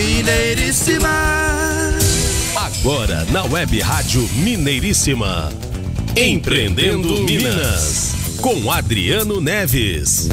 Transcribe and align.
Mineiríssima. 0.00 1.10
Agora 2.56 3.26
na 3.30 3.44
Web 3.44 3.78
Rádio 3.80 4.26
Mineiríssima. 4.32 5.52
Empreendendo 6.16 7.22
Minas. 7.24 8.14
Com 8.40 8.72
Adriano 8.72 9.42
Neves. 9.42 10.26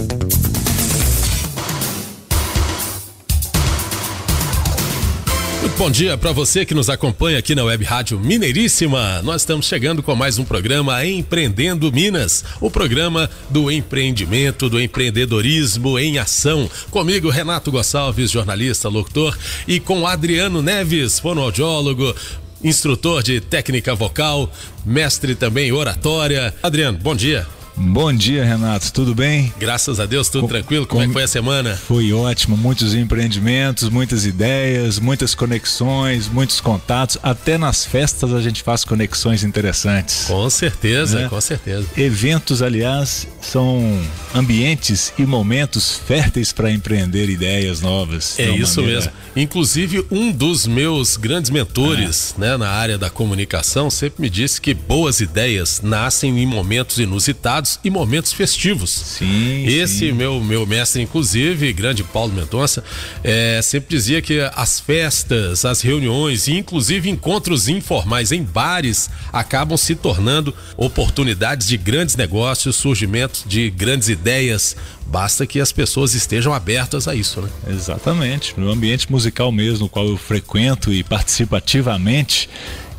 Bom 5.77 5.91
dia 5.91 6.17
para 6.17 6.31
você 6.31 6.65
que 6.65 6.73
nos 6.73 6.89
acompanha 6.89 7.37
aqui 7.37 7.53
na 7.53 7.63
Web 7.63 7.83
Rádio 7.85 8.19
Mineiríssima. 8.19 9.21
Nós 9.21 9.43
estamos 9.43 9.67
chegando 9.67 10.01
com 10.01 10.15
mais 10.15 10.39
um 10.39 10.43
programa 10.43 11.05
Empreendendo 11.05 11.91
Minas, 11.91 12.43
o 12.59 12.71
programa 12.71 13.29
do 13.51 13.71
empreendimento, 13.71 14.69
do 14.69 14.81
empreendedorismo 14.81 15.99
em 15.99 16.17
ação. 16.17 16.67
Comigo, 16.89 17.29
Renato 17.29 17.71
Gonçalves, 17.71 18.31
jornalista, 18.31 18.89
locutor, 18.89 19.37
e 19.67 19.79
com 19.79 20.07
Adriano 20.07 20.63
Neves, 20.63 21.19
fonoaudiólogo, 21.19 22.15
instrutor 22.63 23.21
de 23.21 23.39
técnica 23.39 23.93
vocal, 23.93 24.51
mestre 24.83 25.35
também 25.35 25.69
em 25.69 25.73
oratória. 25.73 26.55
Adriano, 26.63 26.97
bom 26.97 27.15
dia. 27.15 27.45
Bom 27.79 28.11
dia, 28.11 28.43
Renato. 28.43 28.91
Tudo 28.91 29.13
bem? 29.13 29.53
Graças 29.59 29.99
a 29.99 30.07
Deus, 30.07 30.29
tudo 30.29 30.41
com, 30.41 30.47
tranquilo. 30.47 30.87
Como 30.87 30.99
com... 30.99 31.03
é 31.03 31.07
que 31.07 31.13
foi 31.13 31.23
a 31.23 31.27
semana? 31.27 31.77
Foi 31.77 32.11
ótimo. 32.11 32.57
Muitos 32.57 32.95
empreendimentos, 32.95 33.87
muitas 33.87 34.25
ideias, 34.25 34.99
muitas 34.99 35.35
conexões, 35.35 36.27
muitos 36.27 36.59
contatos. 36.59 37.19
Até 37.21 37.55
nas 37.55 37.85
festas 37.85 38.33
a 38.33 38.41
gente 38.41 38.63
faz 38.63 38.83
conexões 38.83 39.43
interessantes. 39.43 40.25
Com 40.25 40.49
certeza, 40.49 41.21
né? 41.21 41.29
com 41.29 41.39
certeza. 41.39 41.85
Eventos, 41.95 42.63
aliás, 42.63 43.27
são 43.41 44.01
ambientes 44.33 45.13
e 45.17 45.23
momentos 45.23 46.01
férteis 46.07 46.51
para 46.51 46.71
empreender 46.71 47.29
ideias 47.29 47.79
novas. 47.79 48.39
É 48.39 48.49
isso 48.49 48.81
maneira... 48.81 49.01
mesmo. 49.01 49.13
Inclusive, 49.35 50.03
um 50.09 50.31
dos 50.31 50.65
meus 50.65 51.15
grandes 51.15 51.51
mentores 51.51 52.33
é. 52.37 52.41
né, 52.41 52.57
na 52.57 52.69
área 52.69 52.97
da 52.97 53.11
comunicação 53.11 53.91
sempre 53.91 54.23
me 54.23 54.31
disse 54.31 54.59
que 54.59 54.73
boas 54.73 55.19
ideias 55.19 55.79
nascem 55.83 56.39
em 56.39 56.45
momentos 56.47 56.97
inusitados 56.97 57.66
e 57.83 57.89
momentos 57.89 58.33
festivos. 58.33 58.89
Sim. 58.89 59.65
Esse 59.65 60.07
sim. 60.07 60.11
meu 60.11 60.39
meu 60.43 60.65
mestre, 60.65 61.01
inclusive, 61.01 61.71
grande 61.73 62.03
Paulo 62.03 62.33
Mendonça, 62.33 62.83
é, 63.23 63.59
sempre 63.61 63.95
dizia 63.95 64.21
que 64.21 64.39
as 64.55 64.79
festas, 64.79 65.65
as 65.65 65.81
reuniões 65.81 66.47
e 66.47 66.53
inclusive 66.53 67.09
encontros 67.09 67.67
informais 67.67 68.31
em 68.31 68.43
bares 68.43 69.09
acabam 69.31 69.77
se 69.77 69.95
tornando 69.95 70.53
oportunidades 70.75 71.67
de 71.67 71.77
grandes 71.77 72.15
negócios, 72.15 72.75
surgimento 72.75 73.43
de 73.45 73.69
grandes 73.69 74.09
ideias. 74.09 74.75
Basta 75.05 75.47
que 75.47 75.61
as 75.61 75.71
pessoas 75.71 76.13
estejam 76.13 76.53
abertas 76.53 77.07
a 77.07 77.15
isso, 77.15 77.41
né? 77.41 77.49
Exatamente. 77.69 78.53
No 78.57 78.69
ambiente 78.69 79.09
musical 79.09 79.51
mesmo, 79.51 79.85
no 79.85 79.89
qual 79.89 80.05
eu 80.05 80.17
frequento 80.17 80.91
e 80.91 81.01
participo 81.01 81.55
ativamente, 81.55 82.49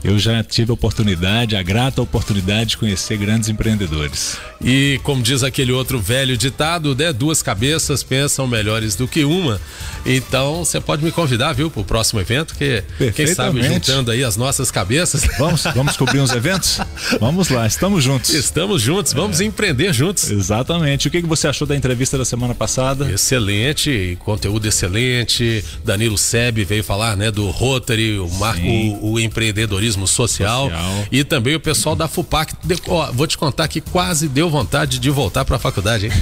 eu 0.02 0.18
já 0.18 0.42
tive 0.44 0.70
a 0.70 0.74
oportunidade, 0.74 1.56
a 1.56 1.62
grata 1.62 2.00
oportunidade 2.00 2.70
de 2.70 2.78
conhecer 2.78 3.16
grandes 3.16 3.48
empreendedores. 3.48 4.38
E 4.62 5.00
como 5.02 5.22
diz 5.22 5.42
aquele 5.42 5.72
outro 5.72 6.00
velho 6.00 6.36
ditado, 6.36 6.94
né? 6.94 7.12
Duas 7.12 7.42
cabeças 7.42 8.02
pensam 8.02 8.46
melhores 8.46 8.94
do 8.94 9.08
que 9.08 9.24
uma. 9.24 9.60
Então 10.06 10.64
você 10.64 10.80
pode 10.80 11.04
me 11.04 11.10
convidar, 11.10 11.52
viu, 11.52 11.70
para 11.70 11.80
o 11.80 11.84
próximo 11.84 12.20
evento, 12.20 12.54
que 12.54 12.82
quem 13.14 13.26
sabe 13.26 13.62
juntando 13.62 14.10
aí 14.10 14.22
as 14.22 14.36
nossas 14.36 14.70
cabeças. 14.70 15.28
Vamos, 15.38 15.62
vamos 15.74 15.96
cobrir 15.96 16.18
uns 16.18 16.32
eventos? 16.32 16.80
Vamos 17.20 17.48
lá, 17.48 17.66
estamos 17.66 18.02
juntos. 18.02 18.30
Estamos 18.30 18.82
juntos, 18.82 19.12
vamos 19.12 19.40
é. 19.40 19.44
empreender 19.44 19.92
juntos. 19.92 20.30
Exatamente. 20.30 21.06
O 21.06 21.10
que, 21.10 21.20
você 21.22 21.46
achou 21.46 21.66
da 21.66 21.76
entrevista 21.76 22.18
da 22.18 22.24
semana 22.24 22.54
passada? 22.54 23.10
Excelente, 23.10 24.18
conteúdo 24.20 24.66
excelente. 24.66 25.64
Danilo 25.84 26.18
Seb 26.18 26.64
veio 26.64 26.82
falar, 26.82 27.16
né, 27.16 27.30
do 27.30 27.48
Rotary, 27.50 28.18
o 28.18 28.28
marco, 28.30 28.66
o, 28.66 29.12
o 29.12 29.20
empreendedorismo 29.20 29.87
social, 29.96 30.68
social, 30.70 31.06
e 31.10 31.24
também 31.24 31.54
o 31.54 31.60
pessoal 31.60 31.94
da 31.94 32.08
FUPAC. 32.08 32.54
Ó, 32.88 33.12
vou 33.12 33.26
te 33.26 33.38
contar 33.38 33.68
que 33.68 33.80
quase 33.80 34.28
deu 34.28 34.50
vontade 34.50 34.98
de 34.98 35.10
voltar 35.10 35.44
para 35.44 35.56
a 35.56 35.58
faculdade, 35.58 36.06
hein? 36.06 36.12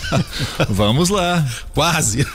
Vamos 0.68 1.08
lá. 1.08 1.46
Quase. 1.74 2.26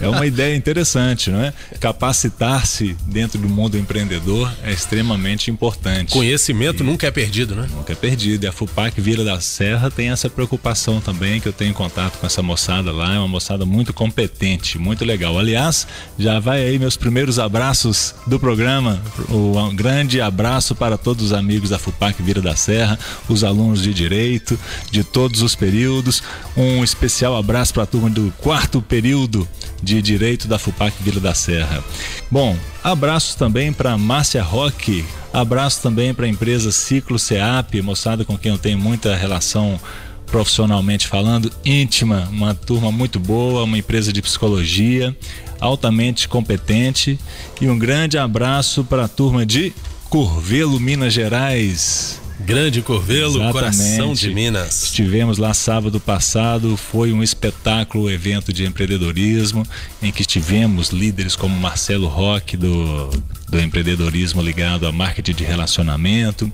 é 0.00 0.08
uma 0.08 0.26
ideia 0.26 0.54
interessante, 0.56 1.30
não 1.30 1.40
é? 1.40 1.52
Capacitar-se 1.80 2.96
dentro 3.06 3.38
do 3.38 3.48
mundo 3.48 3.78
empreendedor 3.78 4.52
é 4.62 4.72
extremamente 4.72 5.50
importante. 5.50 6.12
Conhecimento 6.12 6.82
e 6.82 6.86
nunca 6.86 7.06
é 7.06 7.10
perdido, 7.10 7.54
né? 7.54 7.68
Nunca 7.70 7.92
é 7.92 7.96
perdido. 7.96 8.44
E 8.44 8.46
a 8.46 8.52
FUPAC 8.52 9.00
Vila 9.00 9.24
da 9.24 9.40
Serra 9.40 9.90
tem 9.90 10.10
essa 10.10 10.28
preocupação 10.28 11.00
também, 11.00 11.40
que 11.40 11.48
eu 11.48 11.52
tenho 11.52 11.74
contato 11.74 12.18
com 12.18 12.26
essa 12.26 12.42
moçada 12.42 12.92
lá, 12.92 13.14
é 13.14 13.18
uma 13.18 13.28
moçada 13.28 13.64
muito 13.64 13.92
competente, 13.92 14.78
muito 14.78 15.04
legal. 15.04 15.38
Aliás, 15.38 15.86
já 16.18 16.40
vai 16.40 16.64
aí 16.64 16.78
meus 16.78 16.96
primeiros 16.96 17.38
abraços 17.38 18.14
do 18.26 18.38
programa, 18.38 19.00
o 19.28 19.72
grande 19.72 20.01
grande 20.02 20.20
abraço 20.20 20.74
para 20.74 20.98
todos 20.98 21.26
os 21.26 21.32
amigos 21.32 21.70
da 21.70 21.78
FUPAC 21.78 22.20
Vira 22.24 22.42
da 22.42 22.56
Serra, 22.56 22.98
os 23.28 23.44
alunos 23.44 23.80
de 23.80 23.94
Direito, 23.94 24.58
de 24.90 25.04
todos 25.04 25.42
os 25.42 25.54
períodos. 25.54 26.24
Um 26.56 26.82
especial 26.82 27.36
abraço 27.36 27.72
para 27.72 27.84
a 27.84 27.86
turma 27.86 28.10
do 28.10 28.34
quarto 28.38 28.82
período 28.82 29.48
de 29.80 30.02
Direito 30.02 30.48
da 30.48 30.58
FUPAC 30.58 31.00
Vila 31.00 31.20
da 31.20 31.34
Serra. 31.34 31.84
Bom, 32.28 32.56
abraços 32.82 33.36
também 33.36 33.72
para 33.72 33.96
Márcia 33.96 34.42
Roque, 34.42 35.04
abraço 35.32 35.80
também 35.80 36.12
para 36.12 36.26
a 36.26 36.28
empresa 36.28 36.72
Ciclo 36.72 37.16
CEAP, 37.16 37.80
moçada 37.80 38.24
com 38.24 38.36
quem 38.36 38.50
eu 38.50 38.58
tenho 38.58 38.78
muita 38.78 39.14
relação 39.14 39.78
profissionalmente 40.26 41.06
falando, 41.06 41.52
íntima, 41.64 42.28
uma 42.32 42.54
turma 42.54 42.90
muito 42.90 43.20
boa, 43.20 43.62
uma 43.62 43.78
empresa 43.78 44.12
de 44.12 44.20
psicologia 44.20 45.16
altamente 45.62 46.26
competente 46.26 47.16
e 47.60 47.68
um 47.68 47.78
grande 47.78 48.18
abraço 48.18 48.82
para 48.82 49.04
a 49.04 49.08
turma 49.08 49.46
de 49.46 49.72
Curvelo, 50.12 50.78
Minas 50.78 51.14
Gerais. 51.14 52.20
Grande 52.38 52.80
Exatamente. 52.80 53.52
coração 53.54 54.12
de 54.12 54.28
Minas. 54.34 54.82
Estivemos 54.82 55.38
lá 55.38 55.54
sábado 55.54 55.98
passado, 55.98 56.76
foi 56.76 57.14
um 57.14 57.22
espetáculo, 57.22 58.04
um 58.04 58.10
evento 58.10 58.52
de 58.52 58.66
empreendedorismo, 58.66 59.66
em 60.02 60.12
que 60.12 60.22
tivemos 60.26 60.90
líderes 60.90 61.34
como 61.34 61.58
Marcelo 61.58 62.08
Roque, 62.08 62.58
do, 62.58 63.08
do 63.48 63.58
empreendedorismo 63.58 64.42
ligado 64.42 64.86
a 64.86 64.92
marketing 64.92 65.32
de 65.32 65.44
relacionamento. 65.44 66.52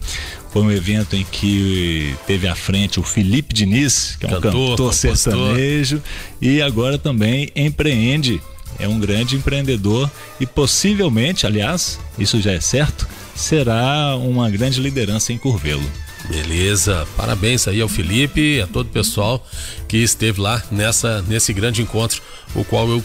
Foi 0.53 0.63
um 0.63 0.71
evento 0.71 1.17
em 1.17 1.25
que 1.25 2.15
teve 2.29 2.47
à 2.47 2.55
frente 2.55 3.01
o 3.01 3.03
Felipe 3.03 3.53
Diniz, 3.53 4.17
que 4.21 4.27
é 4.27 4.29
um 4.29 4.41
cantor, 4.41 4.71
cantor 4.71 4.95
sertanejo, 4.95 6.01
e 6.41 6.63
agora 6.63 6.97
também 6.97 7.51
empreende. 7.57 8.41
É 8.79 8.87
um 8.87 9.01
grande 9.01 9.35
empreendedor 9.35 10.09
e 10.39 10.47
possivelmente, 10.47 11.45
aliás, 11.45 11.99
isso 12.17 12.41
já 12.41 12.53
é 12.53 12.61
certo, 12.61 13.09
será 13.39 14.17
uma 14.17 14.51
grande 14.51 14.81
liderança 14.81 15.33
em 15.33 15.39
Curvelo. 15.39 15.89
Beleza, 16.29 17.07
parabéns 17.17 17.69
aí 17.69 17.81
ao 17.81 17.89
Felipe 17.89 18.57
e 18.57 18.61
a 18.61 18.67
todo 18.67 18.87
o 18.87 18.91
pessoal 18.91 19.45
que 19.87 19.97
esteve 19.99 20.41
lá 20.41 20.63
nessa, 20.71 21.23
nesse 21.23 21.53
grande 21.53 21.81
encontro, 21.81 22.21
o 22.55 22.65
qual 22.65 22.89
eu 22.89 23.03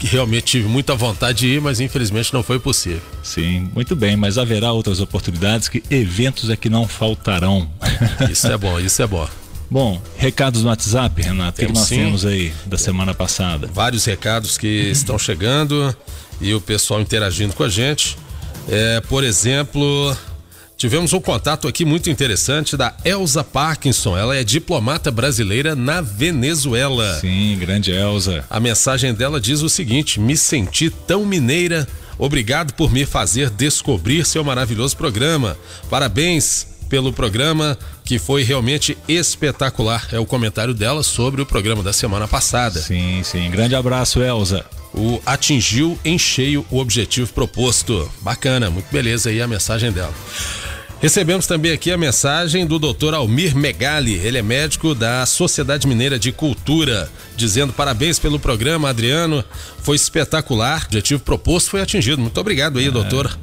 realmente 0.00 0.44
tive 0.44 0.68
muita 0.68 0.94
vontade 0.94 1.40
de 1.40 1.48
ir, 1.48 1.60
mas 1.60 1.80
infelizmente 1.80 2.32
não 2.32 2.42
foi 2.42 2.58
possível. 2.58 3.02
Sim, 3.22 3.70
muito 3.74 3.94
bem, 3.94 4.16
mas 4.16 4.38
haverá 4.38 4.72
outras 4.72 5.00
oportunidades 5.00 5.68
que 5.68 5.82
eventos 5.90 6.48
é 6.48 6.56
que 6.56 6.70
não 6.70 6.86
faltarão. 6.86 7.68
Isso 8.30 8.46
é 8.46 8.56
bom, 8.56 8.78
isso 8.80 9.02
é 9.02 9.06
bom. 9.06 9.28
Bom, 9.70 10.02
recados 10.18 10.60
no 10.62 10.68
WhatsApp, 10.68 11.22
Renato, 11.22 11.62
o 11.62 11.66
que 11.66 11.72
nós 11.72 11.88
sim. 11.88 11.96
temos 11.96 12.26
aí 12.26 12.52
da 12.66 12.76
semana 12.76 13.14
passada? 13.14 13.70
Vários 13.72 14.04
recados 14.04 14.58
que 14.58 14.66
estão 14.66 15.18
chegando 15.18 15.96
e 16.42 16.52
o 16.52 16.60
pessoal 16.60 17.00
interagindo 17.00 17.54
com 17.54 17.62
a 17.62 17.70
gente. 17.70 18.18
É, 18.68 19.00
por 19.00 19.24
exemplo, 19.24 20.16
tivemos 20.76 21.12
um 21.12 21.20
contato 21.20 21.68
aqui 21.68 21.84
muito 21.84 22.10
interessante 22.10 22.76
da 22.76 22.94
Elza 23.04 23.44
Parkinson. 23.44 24.16
Ela 24.16 24.36
é 24.36 24.44
diplomata 24.44 25.10
brasileira 25.10 25.74
na 25.74 26.00
Venezuela. 26.00 27.18
Sim, 27.20 27.56
grande 27.58 27.90
Elza. 27.90 28.44
A 28.48 28.60
mensagem 28.60 29.14
dela 29.14 29.40
diz 29.40 29.62
o 29.62 29.68
seguinte: 29.68 30.20
Me 30.20 30.36
senti 30.36 30.90
tão 30.90 31.24
mineira. 31.24 31.86
Obrigado 32.18 32.74
por 32.74 32.92
me 32.92 33.04
fazer 33.04 33.50
descobrir 33.50 34.24
seu 34.24 34.44
maravilhoso 34.44 34.96
programa. 34.96 35.56
Parabéns 35.90 36.66
pelo 36.88 37.12
programa 37.12 37.76
que 38.04 38.18
foi 38.18 38.42
realmente 38.42 38.96
espetacular. 39.08 40.06
É 40.12 40.18
o 40.18 40.26
comentário 40.26 40.74
dela 40.74 41.02
sobre 41.02 41.40
o 41.40 41.46
programa 41.46 41.82
da 41.82 41.92
semana 41.92 42.28
passada. 42.28 42.80
Sim, 42.80 43.22
sim. 43.24 43.50
Grande 43.50 43.74
abraço, 43.74 44.22
Elza 44.22 44.64
o 44.94 45.20
atingiu 45.24 45.98
em 46.04 46.18
cheio 46.18 46.64
o 46.70 46.78
objetivo 46.78 47.32
proposto. 47.32 48.10
Bacana, 48.20 48.70
muito 48.70 48.90
beleza 48.90 49.30
aí 49.30 49.40
a 49.40 49.48
mensagem 49.48 49.90
dela. 49.90 50.14
Recebemos 51.02 51.48
também 51.48 51.72
aqui 51.72 51.90
a 51.90 51.98
mensagem 51.98 52.64
do 52.64 52.78
Dr. 52.78 53.14
Almir 53.14 53.56
Megali, 53.56 54.14
ele 54.14 54.38
é 54.38 54.42
médico 54.42 54.94
da 54.94 55.26
Sociedade 55.26 55.84
Mineira 55.84 56.16
de 56.16 56.30
Cultura, 56.30 57.10
dizendo 57.36 57.72
parabéns 57.72 58.20
pelo 58.20 58.38
programa, 58.38 58.88
Adriano, 58.88 59.44
foi 59.82 59.96
espetacular, 59.96 60.82
o 60.82 60.86
objetivo 60.86 61.20
proposto 61.20 61.70
foi 61.70 61.82
atingido. 61.82 62.22
Muito 62.22 62.38
obrigado 62.38 62.78
aí, 62.78 62.86
é, 62.86 62.90
doutor 62.92 63.36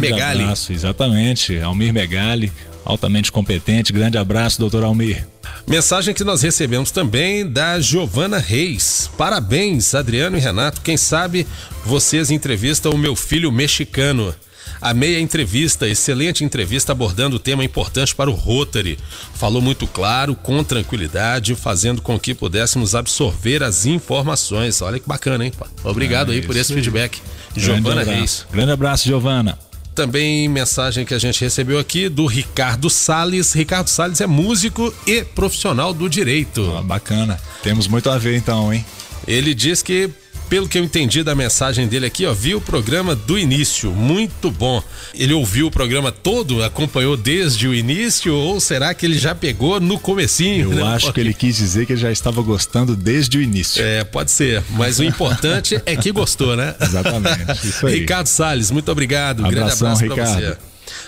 Megali. 0.00 0.44
Abraço, 0.44 0.72
exatamente, 0.72 1.58
Almir 1.58 1.92
Megali, 1.92 2.50
altamente 2.84 3.32
competente. 3.32 3.92
Grande 3.92 4.18
abraço, 4.18 4.60
doutor 4.60 4.84
Almir. 4.84 5.26
Mensagem 5.66 6.14
que 6.14 6.24
nós 6.24 6.42
recebemos 6.42 6.90
também 6.90 7.46
da 7.46 7.80
Giovana 7.80 8.38
Reis. 8.38 9.10
Parabéns, 9.16 9.94
Adriano 9.94 10.36
e 10.36 10.40
Renato. 10.40 10.80
Quem 10.80 10.96
sabe 10.96 11.46
vocês 11.84 12.30
entrevistam 12.30 12.92
o 12.92 12.98
meu 12.98 13.16
filho 13.16 13.50
mexicano. 13.50 14.34
Amei 14.80 15.16
a 15.16 15.20
entrevista, 15.20 15.88
excelente 15.88 16.44
entrevista 16.44 16.92
abordando 16.92 17.36
o 17.36 17.38
tema 17.38 17.64
importante 17.64 18.14
para 18.14 18.30
o 18.30 18.34
Rotary. 18.34 18.98
Falou 19.34 19.62
muito 19.62 19.86
claro, 19.86 20.34
com 20.34 20.62
tranquilidade, 20.62 21.54
fazendo 21.54 22.02
com 22.02 22.18
que 22.18 22.34
pudéssemos 22.34 22.94
absorver 22.94 23.62
as 23.62 23.86
informações. 23.86 24.82
Olha 24.82 24.98
que 24.98 25.08
bacana, 25.08 25.46
hein? 25.46 25.52
Obrigado 25.82 26.32
é, 26.32 26.36
aí 26.36 26.42
por 26.42 26.54
esse 26.54 26.72
aí. 26.72 26.78
feedback. 26.78 27.20
Giovana 27.56 28.02
Reis. 28.02 28.46
Grande 28.52 28.72
abraço, 28.72 29.06
Giovana. 29.06 29.58
Também 29.94 30.48
mensagem 30.48 31.04
que 31.04 31.14
a 31.14 31.18
gente 31.18 31.40
recebeu 31.40 31.78
aqui 31.78 32.08
do 32.08 32.26
Ricardo 32.26 32.90
Sales. 32.90 33.52
Ricardo 33.52 33.88
Sales 33.88 34.20
é 34.20 34.26
músico 34.26 34.92
e 35.06 35.22
profissional 35.22 35.94
do 35.94 36.08
direito. 36.08 36.74
Ah, 36.76 36.82
bacana. 36.82 37.40
Temos 37.62 37.86
muito 37.86 38.10
a 38.10 38.18
ver 38.18 38.36
então, 38.36 38.72
hein? 38.72 38.84
Ele 39.26 39.54
diz 39.54 39.82
que 39.82 40.10
pelo 40.48 40.68
que 40.68 40.78
eu 40.78 40.84
entendi 40.84 41.22
da 41.22 41.34
mensagem 41.34 41.86
dele 41.86 42.06
aqui, 42.06 42.26
ó, 42.26 42.32
viu 42.32 42.58
o 42.58 42.60
programa 42.60 43.14
do 43.14 43.38
início, 43.38 43.90
muito 43.90 44.50
bom. 44.50 44.82
Ele 45.14 45.32
ouviu 45.32 45.66
o 45.66 45.70
programa 45.70 46.12
todo, 46.12 46.62
acompanhou 46.62 47.16
desde 47.16 47.66
o 47.66 47.74
início 47.74 48.34
ou 48.34 48.60
será 48.60 48.94
que 48.94 49.06
ele 49.06 49.18
já 49.18 49.34
pegou 49.34 49.80
no 49.80 49.98
comecinho? 49.98 50.72
Eu 50.72 50.84
né? 50.84 50.94
acho 50.94 51.12
que 51.12 51.20
ele 51.20 51.34
quis 51.34 51.56
dizer 51.56 51.86
que 51.86 51.92
ele 51.92 52.00
já 52.00 52.12
estava 52.12 52.42
gostando 52.42 52.94
desde 52.96 53.38
o 53.38 53.42
início. 53.42 53.82
É, 53.82 54.04
pode 54.04 54.30
ser, 54.30 54.62
mas 54.70 54.98
o 54.98 55.04
importante 55.04 55.80
é 55.84 55.96
que 55.96 56.12
gostou, 56.12 56.56
né? 56.56 56.74
Exatamente, 56.80 57.66
isso 57.66 57.86
aí. 57.86 58.00
Ricardo 58.00 58.26
Salles, 58.26 58.70
muito 58.70 58.90
obrigado, 58.90 59.42
grande 59.42 59.72
abraço 59.72 60.06
para 60.06 60.26
você. 60.26 60.56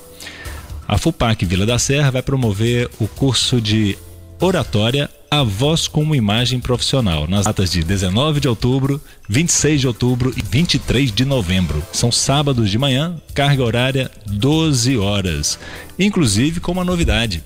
A 0.88 0.98
FUPAC 0.98 1.46
Vila 1.46 1.68
da 1.68 1.78
Serra 1.78 2.10
vai 2.10 2.24
promover 2.24 2.90
o 3.00 3.08
curso 3.08 3.62
de 3.62 3.96
Oratória 4.40 5.08
a 5.40 5.42
Voz 5.42 5.88
como 5.88 6.14
Imagem 6.14 6.60
Profissional, 6.60 7.28
nas 7.28 7.46
datas 7.46 7.72
de 7.72 7.84
19 7.84 8.40
de 8.40 8.48
outubro, 8.48 9.02
26 9.28 9.82
de 9.82 9.88
outubro 9.88 10.32
e 10.38 10.44
23 10.44 11.12
de 11.12 11.26
novembro. 11.26 11.84
São 11.92 12.12
sábados 12.12 12.70
de 12.70 12.78
manhã, 12.78 13.16
carga 13.34 13.64
horária 13.64 14.12
12 14.28 14.96
horas. 14.96 15.58
Inclusive 15.98 16.60
com 16.60 16.74
uma 16.74 16.84
novidade. 16.84 17.44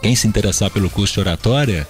Quem 0.00 0.14
se 0.14 0.28
interessar 0.28 0.70
pelo 0.70 0.88
curso 0.88 1.14
de 1.14 1.20
oratória 1.20 1.88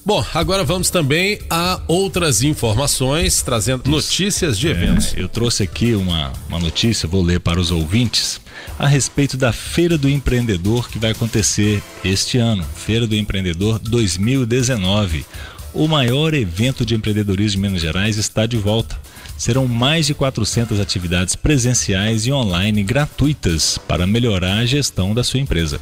Bom, 0.06 0.22
agora 0.34 0.62
vamos 0.62 0.90
também 0.90 1.38
a 1.48 1.80
outras 1.88 2.42
informações, 2.42 3.40
trazendo 3.40 3.88
notícias 3.88 4.58
de 4.58 4.68
eventos. 4.68 5.14
É, 5.14 5.22
eu 5.22 5.30
trouxe 5.30 5.62
aqui 5.62 5.94
uma, 5.94 6.30
uma 6.46 6.58
notícia, 6.58 7.08
vou 7.08 7.22
ler 7.22 7.40
para 7.40 7.58
os 7.58 7.70
ouvintes, 7.70 8.38
a 8.78 8.86
respeito 8.86 9.38
da 9.38 9.50
Feira 9.50 9.96
do 9.96 10.06
Empreendedor 10.06 10.90
que 10.90 10.98
vai 10.98 11.12
acontecer 11.12 11.82
este 12.04 12.36
ano, 12.36 12.62
Feira 12.76 13.06
do 13.06 13.16
Empreendedor 13.16 13.78
2019. 13.78 15.24
O 15.72 15.88
maior 15.88 16.34
evento 16.34 16.84
de 16.84 16.94
empreendedorismo 16.94 17.62
de 17.62 17.66
Minas 17.66 17.80
Gerais 17.80 18.18
está 18.18 18.44
de 18.44 18.58
volta. 18.58 19.00
Serão 19.38 19.66
mais 19.66 20.06
de 20.06 20.12
400 20.12 20.80
atividades 20.80 21.34
presenciais 21.34 22.26
e 22.26 22.32
online 22.32 22.82
gratuitas 22.82 23.78
para 23.88 24.06
melhorar 24.06 24.58
a 24.58 24.66
gestão 24.66 25.14
da 25.14 25.24
sua 25.24 25.40
empresa. 25.40 25.80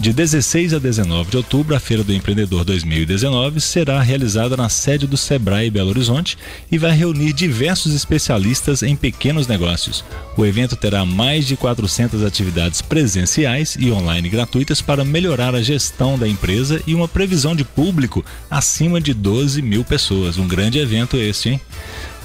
De 0.00 0.12
16 0.12 0.74
a 0.74 0.78
19 0.78 1.28
de 1.28 1.36
outubro, 1.36 1.74
a 1.74 1.80
Feira 1.80 2.04
do 2.04 2.14
Empreendedor 2.14 2.64
2019 2.64 3.60
será 3.60 4.00
realizada 4.00 4.56
na 4.56 4.68
sede 4.68 5.08
do 5.08 5.16
Sebrae 5.16 5.70
Belo 5.70 5.90
Horizonte 5.90 6.38
e 6.70 6.78
vai 6.78 6.92
reunir 6.92 7.32
diversos 7.32 7.92
especialistas 7.92 8.84
em 8.84 8.94
pequenos 8.94 9.48
negócios. 9.48 10.04
O 10.36 10.46
evento 10.46 10.76
terá 10.76 11.04
mais 11.04 11.48
de 11.48 11.56
400 11.56 12.22
atividades 12.22 12.80
presenciais 12.80 13.76
e 13.76 13.90
online 13.90 14.28
gratuitas 14.28 14.80
para 14.80 15.04
melhorar 15.04 15.56
a 15.56 15.62
gestão 15.62 16.16
da 16.16 16.28
empresa 16.28 16.80
e 16.86 16.94
uma 16.94 17.08
previsão 17.08 17.56
de 17.56 17.64
público 17.64 18.24
acima 18.48 19.00
de 19.00 19.12
12 19.12 19.60
mil 19.60 19.82
pessoas. 19.82 20.38
Um 20.38 20.46
grande 20.46 20.78
evento 20.78 21.16
este, 21.16 21.48
hein? 21.48 21.60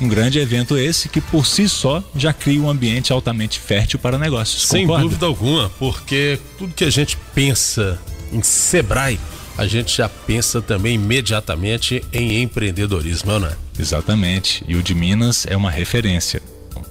Um 0.00 0.08
grande 0.08 0.38
evento 0.38 0.76
esse 0.76 1.08
que 1.08 1.20
por 1.20 1.46
si 1.46 1.68
só 1.68 2.02
já 2.16 2.32
cria 2.32 2.60
um 2.60 2.68
ambiente 2.68 3.12
altamente 3.12 3.58
fértil 3.58 3.98
para 3.98 4.18
negócios. 4.18 4.66
Sem 4.66 4.82
Concorda? 4.86 5.04
dúvida 5.04 5.26
alguma, 5.26 5.70
porque 5.78 6.38
tudo 6.58 6.74
que 6.74 6.84
a 6.84 6.90
gente 6.90 7.16
pensa 7.34 7.98
em 8.32 8.42
Sebrae, 8.42 9.18
a 9.56 9.66
gente 9.66 9.96
já 9.96 10.08
pensa 10.08 10.60
também 10.60 10.94
imediatamente 10.94 12.02
em 12.12 12.42
empreendedorismo, 12.42 13.38
não 13.38 13.46
é? 13.46 13.56
Exatamente. 13.78 14.64
E 14.66 14.74
o 14.76 14.82
de 14.82 14.94
Minas 14.94 15.46
é 15.48 15.56
uma 15.56 15.70
referência. 15.70 16.42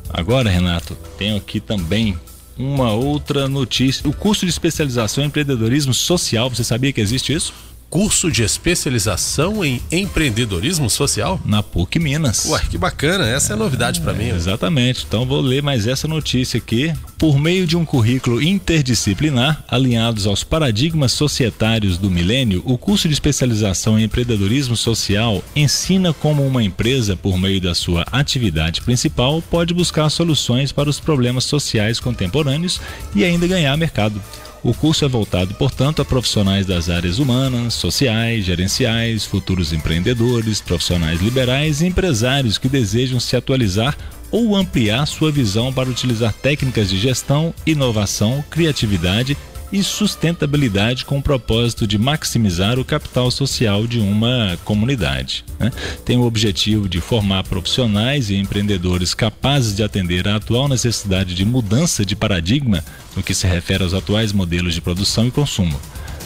Agora, 0.10 0.50
Renato, 0.50 0.96
tenho 1.18 1.36
aqui 1.38 1.60
também 1.60 2.18
uma 2.58 2.92
outra 2.92 3.48
notícia. 3.48 4.08
O 4.08 4.14
curso 4.14 4.46
de 4.46 4.52
especialização 4.52 5.24
em 5.24 5.28
empreendedorismo 5.28 5.94
social, 5.94 6.50
você 6.50 6.64
sabia 6.64 6.94
que 6.94 7.02
existe 7.02 7.34
isso? 7.34 7.54
Curso 7.94 8.32
de 8.32 8.42
especialização 8.42 9.64
em 9.64 9.80
empreendedorismo 9.92 10.90
social? 10.90 11.40
Na 11.46 11.62
PUC 11.62 12.00
Minas. 12.00 12.48
Ué, 12.48 12.60
que 12.68 12.76
bacana, 12.76 13.30
essa 13.30 13.54
é 13.54 13.56
novidade 13.56 14.02
para 14.02 14.14
mim. 14.14 14.30
Exatamente. 14.30 15.06
Então 15.08 15.28
vou 15.28 15.40
ler 15.40 15.62
mais 15.62 15.86
essa 15.86 16.08
notícia 16.08 16.58
aqui. 16.58 16.92
Por 17.20 17.38
meio 17.38 17.68
de 17.68 17.78
um 17.78 17.86
currículo 17.86 18.42
interdisciplinar, 18.42 19.64
alinhados 19.68 20.26
aos 20.26 20.44
paradigmas 20.44 21.12
societários 21.12 22.00
do 22.00 22.10
milênio, 22.10 22.64
o 22.66 22.80
curso 22.80 23.08
de 23.08 23.14
especialização 23.14 24.00
em 24.00 24.06
empreendedorismo 24.06 24.76
social 24.76 25.44
ensina 25.56 26.12
como 26.14 26.44
uma 26.44 26.64
empresa, 26.64 27.16
por 27.16 27.38
meio 27.38 27.62
da 27.62 27.76
sua 27.76 28.08
atividade 28.12 28.82
principal, 28.82 29.40
pode 29.40 29.72
buscar 29.72 30.10
soluções 30.10 30.72
para 30.72 30.90
os 30.90 31.00
problemas 31.00 31.44
sociais 31.44 32.00
contemporâneos 32.00 32.82
e 33.14 33.24
ainda 33.24 33.46
ganhar 33.46 33.78
mercado. 33.78 34.20
O 34.64 34.74
curso 34.74 35.04
é 35.04 35.10
voltado, 35.10 35.54
portanto, 35.56 36.02
a 36.02 36.06
profissionais 36.06 36.66
das 36.66 36.90
áreas 36.90 37.20
humanas, 37.20 37.74
sociais, 37.74 38.46
gerenciais, 38.46 39.26
futuros 39.26 39.74
empreendedores, 39.74 40.62
profissionais 40.62 41.20
liberais 41.20 41.82
e 41.82 41.88
empresários 41.88 42.58
que 42.58 42.70
desejam 42.70 43.20
se 43.20 43.36
atualizar 43.36 43.98
ou 44.32 44.56
ampliar 44.56 45.06
sua 45.06 45.34
visão 45.34 45.74
para 45.74 45.90
utilizar 45.90 46.32
técnicas 46.32 46.90
de 46.90 46.98
gestão, 46.98 47.54
inovação, 47.66 48.42
criatividade 48.50 49.38
e 49.74 49.84
sustentabilidade 49.84 51.04
com 51.04 51.18
o 51.18 51.22
propósito 51.22 51.88
de 51.88 51.98
maximizar 51.98 52.78
o 52.78 52.86
capital 52.86 53.32
social 53.32 53.88
de 53.88 54.00
uma 54.00 54.56
comunidade. 54.64 55.44
Né? 55.60 55.72
Tem 56.06 56.16
o 56.16 56.26
objetivo 56.26 56.88
de 56.88 57.02
formar 57.02 57.44
profissionais 57.44 58.30
e 58.30 58.36
empreendedores 58.36 59.16
capazes 59.16 59.76
de 59.76 59.82
atender 59.82 60.28
à 60.28 60.36
atual 60.36 60.70
necessidade 60.70 61.34
de 61.34 61.44
mudança 61.44 62.06
de 62.06 62.16
paradigma 62.16 62.86
no 63.16 63.24
que 63.24 63.34
se 63.34 63.48
refere 63.48 63.84
aos 63.84 63.96
atuais 63.96 64.32
modelos 64.32 64.76
de 64.76 64.82
produção 64.82 65.26
e 65.26 65.32
consumo 65.32 65.80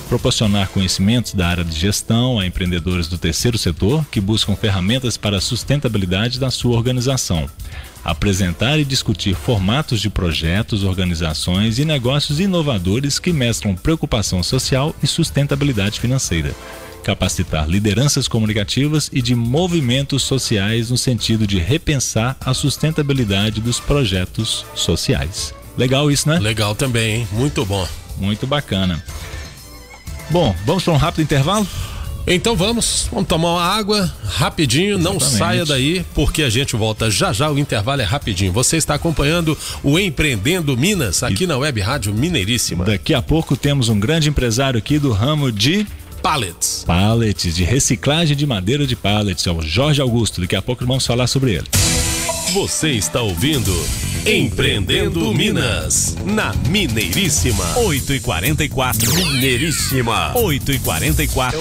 proporcionar 0.07 0.69
conhecimentos 0.69 1.33
da 1.33 1.47
área 1.47 1.63
de 1.65 1.77
gestão 1.77 2.39
a 2.39 2.45
empreendedores 2.45 3.07
do 3.07 3.17
terceiro 3.17 3.57
setor 3.57 4.05
que 4.09 4.21
buscam 4.21 4.55
ferramentas 4.55 5.17
para 5.17 5.37
a 5.37 5.41
sustentabilidade 5.41 6.39
da 6.39 6.49
sua 6.49 6.77
organização, 6.77 7.49
apresentar 8.07 8.79
e 8.79 8.85
discutir 8.85 9.35
formatos 9.35 9.99
de 9.99 10.09
projetos, 10.09 10.85
organizações 10.85 11.77
e 11.77 11.83
negócios 11.83 12.39
inovadores 12.39 13.19
que 13.19 13.33
mestram 13.33 13.75
preocupação 13.75 14.41
social 14.41 14.95
e 15.03 15.07
sustentabilidade 15.07 15.99
financeira. 15.99 16.55
Capacitar 17.03 17.67
lideranças 17.67 18.25
comunicativas 18.25 19.09
e 19.11 19.21
de 19.21 19.35
movimentos 19.35 20.23
sociais 20.23 20.89
no 20.89 20.97
sentido 20.97 21.45
de 21.45 21.59
repensar 21.59 22.37
a 22.39 22.53
sustentabilidade 22.53 23.59
dos 23.59 23.77
projetos 23.77 24.65
sociais. 24.73 25.53
Legal 25.77 26.09
isso, 26.09 26.29
né? 26.29 26.39
Legal 26.39 26.75
também, 26.75 27.17
hein? 27.17 27.27
Muito 27.33 27.65
bom. 27.65 27.85
Muito 28.17 28.47
bacana. 28.47 29.03
Bom, 30.29 30.55
vamos 30.65 30.83
para 30.83 30.93
um 30.93 30.97
rápido 30.97 31.23
intervalo? 31.23 31.67
Então 32.29 32.57
vamos, 32.57 33.07
vamos 33.09 33.25
tomar 33.25 33.53
uma 33.53 33.63
água 33.63 34.13
rapidinho, 34.25 34.97
não 34.97 35.15
Exatamente. 35.15 35.37
saia 35.37 35.65
daí, 35.65 36.05
porque 36.13 36.43
a 36.43 36.49
gente 36.49 36.75
volta 36.75 37.09
já 37.09 37.31
já, 37.31 37.49
o 37.49 37.57
intervalo 37.57 38.01
é 38.01 38.05
rapidinho. 38.05 38.51
Você 38.51 38.75
está 38.75 38.95
acompanhando 38.95 39.57
o 39.81 39.97
Empreendendo 39.97 40.75
Minas, 40.75 41.23
aqui 41.23 41.47
na 41.47 41.57
Web 41.57 41.79
Rádio 41.79 42.13
Mineiríssima. 42.13 42.83
Daqui 42.83 43.13
a 43.13 43.21
pouco 43.21 43.55
temos 43.55 43.87
um 43.87 43.97
grande 43.97 44.27
empresário 44.27 44.77
aqui 44.77 44.99
do 44.99 45.13
ramo 45.13 45.49
de 45.51 45.87
Pallets. 46.21 46.83
pallets, 46.85 47.55
de 47.55 47.63
reciclagem 47.63 48.35
de 48.35 48.45
madeira 48.45 48.85
de 48.85 48.95
pallets, 48.95 49.47
é 49.47 49.51
o 49.51 49.61
Jorge 49.61 50.01
Augusto. 50.01 50.41
Daqui 50.41 50.55
a 50.57 50.61
pouco 50.61 50.85
vamos 50.85 51.05
falar 51.05 51.27
sobre 51.27 51.53
ele. 51.53 51.67
Você 52.53 52.91
está 52.91 53.21
ouvindo 53.21 53.73
Empreendendo 54.25 55.33
Minas, 55.33 56.17
na 56.25 56.53
Mineiríssima. 56.67 57.77
8 57.77 58.13
e 58.13 58.19
44 58.19 59.15
Mineiríssima. 59.15 60.37
8 60.37 60.71
e 60.73 60.79
44 60.79 61.59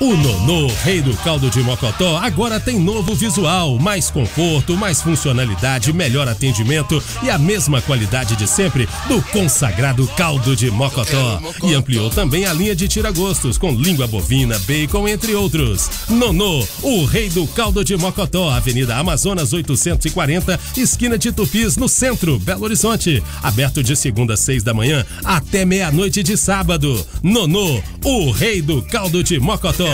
O 0.00 0.16
Nonô, 0.16 0.66
rei 0.82 1.00
do 1.00 1.16
caldo 1.18 1.48
de 1.50 1.60
Mocotó, 1.60 2.18
agora 2.18 2.58
tem 2.58 2.78
novo 2.78 3.14
visual, 3.14 3.78
mais 3.78 4.10
conforto, 4.10 4.76
mais 4.76 5.00
funcionalidade, 5.00 5.92
melhor 5.92 6.26
atendimento 6.26 7.00
e 7.22 7.30
a 7.30 7.38
mesma 7.38 7.80
qualidade 7.80 8.34
de 8.34 8.48
sempre 8.48 8.88
do 9.06 9.22
consagrado 9.22 10.06
caldo 10.16 10.56
de 10.56 10.70
Mocotó. 10.72 11.40
E 11.62 11.74
ampliou 11.74 12.10
também 12.10 12.46
a 12.46 12.52
linha 12.52 12.74
de 12.74 12.88
tira-gostos 12.88 13.56
com 13.58 13.70
língua 13.70 14.08
bovina, 14.08 14.58
bacon, 14.60 15.06
entre 15.06 15.34
outros. 15.34 15.88
Nonô, 16.08 16.66
o 16.82 17.04
rei 17.04 17.28
do 17.28 17.46
caldo 17.46 17.84
de 17.84 17.96
Mocotó, 17.96 18.50
Avenida 18.50 18.96
Amazonas 18.96 19.52
840, 19.74 20.58
esquina 20.76 21.18
de 21.18 21.32
Tupis, 21.32 21.76
no 21.76 21.88
centro, 21.88 22.38
Belo 22.38 22.64
Horizonte. 22.64 23.22
Aberto 23.42 23.82
de 23.82 23.96
segunda 23.96 24.34
às 24.34 24.40
seis 24.40 24.62
da 24.62 24.74
manhã 24.74 25.04
até 25.24 25.64
meia-noite 25.64 26.22
de 26.22 26.36
sábado. 26.36 27.04
Nonô, 27.22 27.82
o 28.04 28.30
rei 28.30 28.60
do 28.62 28.82
caldo 28.82 29.22
de 29.22 29.38
Mocotó. 29.38 29.88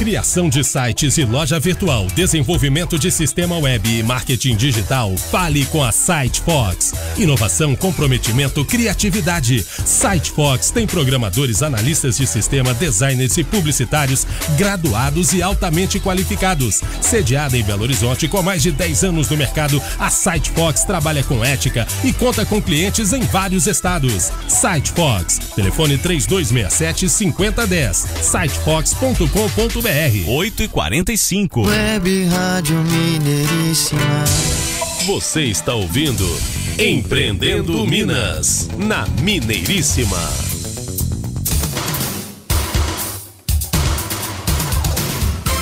Criação 0.00 0.48
de 0.48 0.64
sites 0.64 1.18
e 1.18 1.26
loja 1.26 1.60
virtual, 1.60 2.06
desenvolvimento 2.14 2.98
de 2.98 3.12
sistema 3.12 3.58
web 3.58 3.98
e 3.98 4.02
marketing 4.02 4.56
digital. 4.56 5.14
Fale 5.14 5.66
com 5.66 5.84
a 5.84 5.92
SiteFox. 5.92 6.94
Inovação, 7.18 7.76
comprometimento, 7.76 8.64
criatividade. 8.64 9.62
SiteFox 9.84 10.70
tem 10.70 10.86
programadores, 10.86 11.62
analistas 11.62 12.16
de 12.16 12.26
sistema, 12.26 12.72
designers 12.72 13.36
e 13.36 13.44
publicitários 13.44 14.26
graduados 14.56 15.34
e 15.34 15.42
altamente 15.42 16.00
qualificados. 16.00 16.80
Sediada 17.02 17.58
em 17.58 17.62
Belo 17.62 17.82
Horizonte 17.82 18.26
com 18.26 18.42
mais 18.42 18.62
de 18.62 18.72
10 18.72 19.04
anos 19.04 19.28
no 19.28 19.36
mercado, 19.36 19.82
a 19.98 20.08
SiteFox 20.08 20.84
trabalha 20.84 21.22
com 21.22 21.44
ética 21.44 21.86
e 22.02 22.10
conta 22.10 22.46
com 22.46 22.62
clientes 22.62 23.12
em 23.12 23.20
vários 23.24 23.66
estados. 23.66 24.32
SiteFox. 24.48 25.40
Telefone 25.54 25.98
3267 25.98 27.06
5010. 27.06 28.06
sitefox.com.br 28.22 29.89
8 30.24 30.62
e 30.62 30.68
45 30.68 31.66
Web 31.66 32.24
Rádio 32.26 32.76
Mineiríssima. 32.76 34.24
Você 35.04 35.42
está 35.46 35.74
ouvindo 35.74 36.24
Empreendendo 36.78 37.84
Minas, 37.84 38.68
na 38.78 39.04
Mineiríssima. 39.20 40.59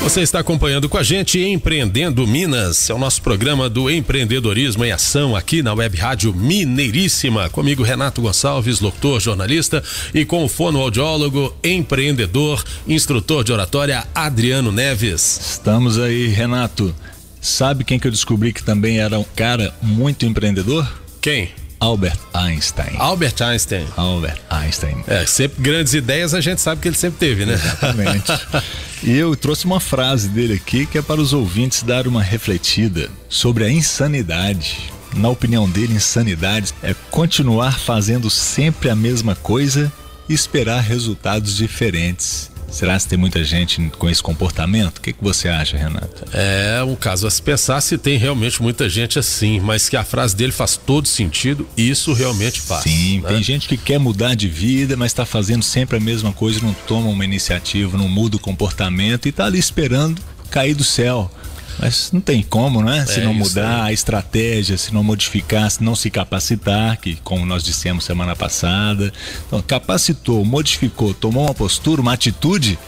Você 0.03 0.23
está 0.23 0.39
acompanhando 0.39 0.89
com 0.89 0.97
a 0.97 1.03
gente 1.03 1.41
Empreendendo 1.41 2.27
Minas, 2.27 2.89
é 2.89 2.95
o 2.95 2.99
nosso 2.99 3.21
programa 3.21 3.69
do 3.69 3.91
empreendedorismo 3.91 4.85
em 4.85 4.93
ação 4.93 5.37
aqui 5.37 5.63
na 5.63 5.75
Web 5.75 5.97
Rádio 5.99 6.33
Mineiríssima. 6.33 7.51
Comigo 7.51 7.83
Renato 7.83 8.23
Gonçalves, 8.23 8.81
locutor, 8.81 9.21
jornalista 9.21 9.83
e 10.15 10.25
com 10.25 10.45
o 10.45 10.49
fonoaudiólogo, 10.49 11.55
empreendedor, 11.63 12.65
instrutor 12.87 13.45
de 13.45 13.53
oratória 13.53 14.07
Adriano 14.15 14.73
Neves. 14.73 15.51
Estamos 15.51 15.99
aí, 15.99 16.29
Renato. 16.29 16.95
Sabe 17.41 17.85
quem 17.85 17.99
que 17.99 18.07
eu 18.07 18.13
descobri 18.13 18.53
que 18.53 18.63
também 18.63 19.01
era 19.01 19.19
um 19.19 19.25
cara 19.37 19.75
muito 19.83 20.25
empreendedor? 20.25 20.91
Quem? 21.21 21.51
Albert 21.81 22.19
Einstein. 22.35 22.97
Albert 22.99 23.41
Einstein. 23.41 23.87
Albert 23.97 24.41
Einstein. 24.51 25.05
É, 25.07 25.25
sempre 25.27 25.63
grandes 25.63 25.95
ideias 25.95 26.35
a 26.35 26.41
gente 26.41 26.61
sabe 26.61 26.81
que 26.81 26.89
ele 26.89 26.97
sempre 26.97 27.19
teve, 27.19 27.47
né? 27.47 27.55
Exatamente. 27.55 28.33
e 29.03 29.17
eu 29.17 29.35
trouxe 29.37 29.65
uma 29.65 29.81
frase 29.81 30.29
dele 30.29 30.55
aqui 30.55 30.87
que 30.87 30.99
é 30.99 31.03
para 31.03 31.21
os 31.21 31.33
ouvintes 31.33 31.83
dar 31.83 32.07
uma 32.07 32.23
refletida 32.23 33.09
sobre 33.29 33.65
a 33.65 33.71
insanidade. 33.71 34.93
Na 35.15 35.29
opinião 35.29 35.69
dele, 35.69 35.95
insanidade 35.95 36.75
é 36.83 36.95
continuar 37.11 37.79
fazendo 37.79 38.29
sempre 38.29 38.91
a 38.91 38.97
mesma 38.97 39.35
coisa 39.35 39.91
e 40.29 40.35
esperar 40.35 40.81
resultados 40.81 41.57
diferentes. 41.57 42.51
Será 42.71 42.99
que 42.99 43.07
tem 43.07 43.19
muita 43.19 43.43
gente 43.43 43.91
com 43.99 44.09
esse 44.09 44.23
comportamento? 44.23 44.99
O 44.99 45.01
que, 45.01 45.13
que 45.13 45.23
você 45.23 45.49
acha, 45.49 45.77
Renato? 45.77 46.25
É 46.33 46.83
um 46.83 46.95
caso 46.95 47.27
a 47.27 47.31
se 47.31 47.41
pensar 47.41 47.81
se 47.81 47.97
tem 47.97 48.19
realmente 48.19 48.63
muita 48.63 48.89
gente 48.89 49.19
assim, 49.19 49.59
mas 49.59 49.89
que 49.89 49.97
a 49.97 50.05
frase 50.05 50.37
dele 50.37 50.53
faz 50.53 50.77
todo 50.77 51.09
sentido, 51.09 51.67
isso 51.77 52.13
realmente 52.13 52.61
faz. 52.61 52.83
Sim, 52.83 53.21
né? 53.21 53.29
tem 53.29 53.43
gente 53.43 53.69
que 53.69 53.77
quer 53.77 53.99
mudar 53.99 54.35
de 54.35 54.49
vida, 54.49 54.97
mas 54.97 55.13
está 55.13 55.25
fazendo 55.25 55.63
sempre 55.63 55.97
a 55.97 56.01
mesma 56.01 56.33
coisa, 56.33 56.61
não 56.61 56.75
toma 56.87 57.09
uma 57.09 57.25
iniciativa, 57.25 57.97
não 57.97 58.09
muda 58.09 58.37
o 58.37 58.41
comportamento 58.41 59.27
e 59.27 59.31
está 59.31 59.47
ali 59.47 59.59
esperando 59.59 60.21
cair 60.51 60.75
do 60.75 60.85
céu. 60.85 61.31
Mas 61.79 62.11
não 62.13 62.21
tem 62.21 62.43
como, 62.43 62.83
né? 62.83 63.07
Se 63.07 63.21
É 63.21 63.25
não 63.25 63.33
isso 63.33 63.41
mudar 63.51 63.85
aí. 63.85 63.91
a 63.91 63.93
estratégia, 63.93 64.77
se 64.77 64.93
não 64.93 65.03
modificar, 65.05 65.71
se 65.71 65.83
não 65.83 65.95
se 65.95 66.11
capacitar, 66.11 66.99
que 66.99 67.17
como 67.23 67.47
nós 67.47 67.63
dissemos 67.63 68.05
semana 68.05 68.35
passada. 68.35 69.13
Então, 69.47 69.63
capacitou, 69.63 70.45
modificou, 70.45 71.15
tomou 71.15 71.45
uma 71.45 71.55
postura, 71.55 72.01
uma 72.01 72.13
atitude, 72.13 72.79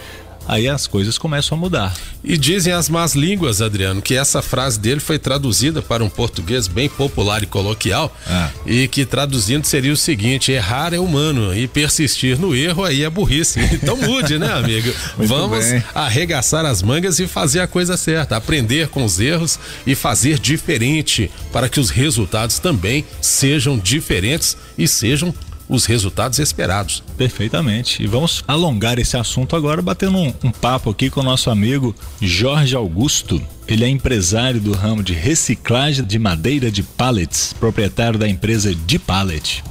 aí 0.50 0.68
as 0.68 0.86
coisas 0.86 1.16
começam 1.16 1.56
a 1.56 1.60
mudar. 1.60 1.94
E 2.24 2.36
dizem 2.36 2.72
as 2.72 2.88
más 2.88 3.14
línguas, 3.14 3.62
Adriano, 3.62 4.02
que 4.02 4.14
essa 4.16 4.42
frase 4.42 4.78
dele 4.78 5.00
foi 5.00 5.18
traduzida 5.18 5.80
para 5.80 6.02
um 6.04 6.08
português 6.10 6.66
bem 6.66 6.88
popular 6.88 7.42
e 7.42 7.46
coloquial, 7.46 8.14
Ah. 8.26 8.50
e 8.66 8.88
que 8.88 9.06
traduzindo 9.06 9.64
seria 9.64 9.92
o 9.92 9.96
seguinte: 9.96 10.50
errar 10.52 10.92
é 10.92 10.98
humano 10.98 11.54
e 11.56 11.68
persistir 11.68 12.38
no 12.38 12.54
erro 12.54 12.84
aí 12.84 13.04
é 13.04 13.08
burrice. 13.10 13.60
Então 13.72 13.96
mude, 13.96 14.38
né, 14.38 14.52
amigo? 14.52 14.92
Vamos 15.16 15.64
bem. 15.64 15.82
arregaçar 15.94 16.66
as 16.66 16.82
mangas 16.82 17.18
e 17.18 17.26
fazer 17.26 17.60
a 17.60 17.66
coisa 17.66 17.96
certa, 17.96 18.36
aprender 18.36 18.88
com 18.88 19.04
os 19.04 19.20
erros 19.20 19.58
e 19.86 19.94
fazer 19.94 20.38
diferente 20.38 21.30
para 21.52 21.68
que 21.68 21.78
os 21.80 21.90
resultados 21.90 22.58
também 22.58 23.04
sejam 23.20 23.78
diferentes 23.78 24.56
e 24.76 24.86
sejam 24.88 25.32
os 25.70 25.86
resultados 25.86 26.40
esperados. 26.40 27.02
Perfeitamente. 27.16 28.02
E 28.02 28.06
vamos 28.06 28.42
alongar 28.46 28.98
esse 28.98 29.16
assunto 29.16 29.54
agora, 29.54 29.80
batendo 29.80 30.18
um, 30.18 30.34
um 30.42 30.50
papo 30.50 30.90
aqui 30.90 31.08
com 31.08 31.20
o 31.20 31.24
nosso 31.24 31.48
amigo 31.48 31.94
Jorge 32.20 32.74
Augusto. 32.74 33.40
Ele 33.68 33.84
é 33.84 33.88
empresário 33.88 34.60
do 34.60 34.72
ramo 34.72 35.00
de 35.00 35.12
reciclagem 35.14 36.04
de 36.04 36.18
madeira 36.18 36.72
de 36.72 36.82
pallets, 36.82 37.52
proprietário 37.52 38.18
da 38.18 38.28
empresa 38.28 38.74
de 38.74 38.98
pallet. 38.98 39.62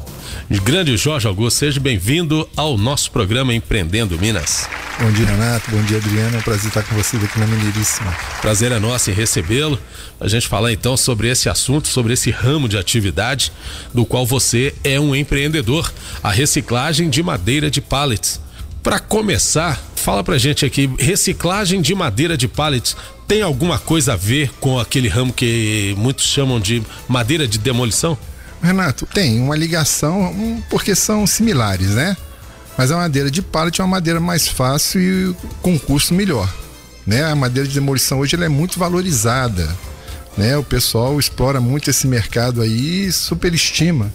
Grande 0.50 0.98
Jorge 0.98 1.28
Augusto, 1.28 1.60
seja 1.60 1.80
bem-vindo 1.80 2.50
ao 2.58 2.76
nosso 2.76 3.12
programa 3.12 3.54
Empreendendo 3.54 4.18
Minas. 4.18 4.68
Bom 5.00 5.12
dia, 5.12 5.28
Renato. 5.28 5.70
Bom 5.70 5.80
dia, 5.84 5.98
Adriano. 5.98 6.38
É 6.38 6.40
um 6.40 6.42
prazer 6.42 6.70
estar 6.70 6.82
com 6.82 6.96
vocês 6.96 7.24
aqui 7.24 7.40
na 7.40 7.46
Mineiríssima. 7.46 8.12
Prazer 8.42 8.72
é 8.72 8.80
nosso 8.80 9.12
em 9.12 9.14
recebê-lo. 9.14 9.80
A 10.20 10.28
gente 10.28 10.48
falar 10.48 10.74
então 10.74 10.98
sobre 10.98 11.30
esse 11.30 11.48
assunto, 11.48 11.88
sobre 11.88 12.14
esse 12.14 12.32
ramo 12.32 12.68
de 12.68 12.80
atividade 12.80 13.52
do 13.94 14.08
qual 14.08 14.26
você 14.26 14.74
é 14.84 15.00
um 15.00 15.16
empreendedor, 15.16 15.94
a 16.24 16.32
reciclagem 16.32 17.12
de 17.12 17.22
madeira 17.22 17.70
de 17.70 17.80
pallets. 17.80 18.42
Para 18.82 19.00
começar, 19.00 19.80
fala 19.96 20.24
pra 20.24 20.40
gente 20.40 20.66
aqui, 20.66 20.90
reciclagem 20.98 21.80
de 21.80 21.94
madeira 21.94 22.36
de 22.36 22.48
pallets 22.48 22.98
tem 23.30 23.44
alguma 23.44 23.78
coisa 23.78 24.14
a 24.14 24.16
ver 24.16 24.50
com 24.60 24.80
aquele 24.80 25.08
ramo 25.08 25.32
que 25.32 25.94
muitos 26.00 26.26
chamam 26.26 26.60
de 26.60 26.82
madeira 27.08 27.48
de 27.48 27.60
demolição? 27.60 28.18
Renato, 28.62 29.06
tem 29.06 29.40
uma 29.40 29.56
ligação, 29.56 30.62
porque 30.70 30.94
são 30.96 31.26
similares, 31.26 31.90
né? 31.90 32.16
Mas 32.78 32.92
a 32.92 32.98
madeira 32.98 33.30
de 33.30 33.42
pallet 33.42 33.82
é 33.82 33.84
uma 33.84 33.92
madeira 33.92 34.20
mais 34.20 34.48
fácil 34.48 35.02
e 35.02 35.36
com 35.62 35.78
custo 35.78 36.14
melhor. 36.14 36.50
Né? 37.06 37.24
A 37.24 37.36
madeira 37.36 37.68
de 37.68 37.74
demolição 37.74 38.20
hoje 38.20 38.36
ela 38.36 38.46
é 38.46 38.50
muito 38.50 38.80
valorizada. 38.80 39.68
Né? 40.38 40.56
O 40.56 40.64
pessoal 40.64 41.20
explora 41.20 41.60
muito 41.60 41.90
esse 41.90 42.08
mercado 42.08 42.62
aí 42.62 43.08
e 43.08 43.12
superestima. 43.12 44.14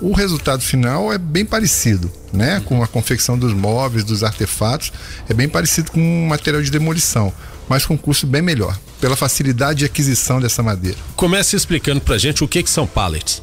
O 0.00 0.12
resultado 0.12 0.62
final 0.62 1.12
é 1.12 1.18
bem 1.18 1.44
parecido, 1.44 2.10
né? 2.32 2.60
Com 2.64 2.82
a 2.82 2.86
confecção 2.86 3.38
dos 3.38 3.52
móveis, 3.52 4.04
dos 4.04 4.22
artefatos, 4.22 4.92
é 5.28 5.32
bem 5.32 5.48
parecido 5.48 5.90
com 5.90 6.00
um 6.00 6.26
material 6.26 6.62
de 6.62 6.70
demolição, 6.70 7.32
mas 7.68 7.86
com 7.86 7.96
custo 7.96 8.26
bem 8.26 8.42
melhor, 8.42 8.78
pela 9.00 9.16
facilidade 9.16 9.78
de 9.78 9.84
aquisição 9.86 10.40
dessa 10.40 10.62
madeira. 10.62 10.98
Comece 11.16 11.56
explicando 11.56 12.00
pra 12.00 12.18
gente 12.18 12.44
o 12.44 12.48
que, 12.48 12.62
que 12.62 12.70
são 12.70 12.86
pallets. 12.86 13.42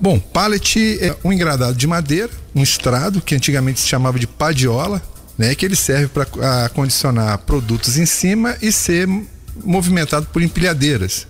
Bom, 0.00 0.18
pallet 0.18 0.98
é 1.00 1.16
um 1.24 1.32
engradado 1.32 1.74
de 1.74 1.86
madeira, 1.86 2.30
um 2.54 2.62
estrado 2.62 3.20
que 3.20 3.34
antigamente 3.34 3.80
se 3.80 3.88
chamava 3.88 4.18
de 4.18 4.26
padiola, 4.26 5.02
né, 5.36 5.54
que 5.54 5.64
ele 5.64 5.76
serve 5.76 6.08
para 6.08 6.64
acondicionar 6.64 7.38
produtos 7.38 7.96
em 7.96 8.06
cima 8.06 8.56
e 8.60 8.72
ser 8.72 9.08
movimentado 9.64 10.26
por 10.26 10.42
empilhadeiras. 10.42 11.26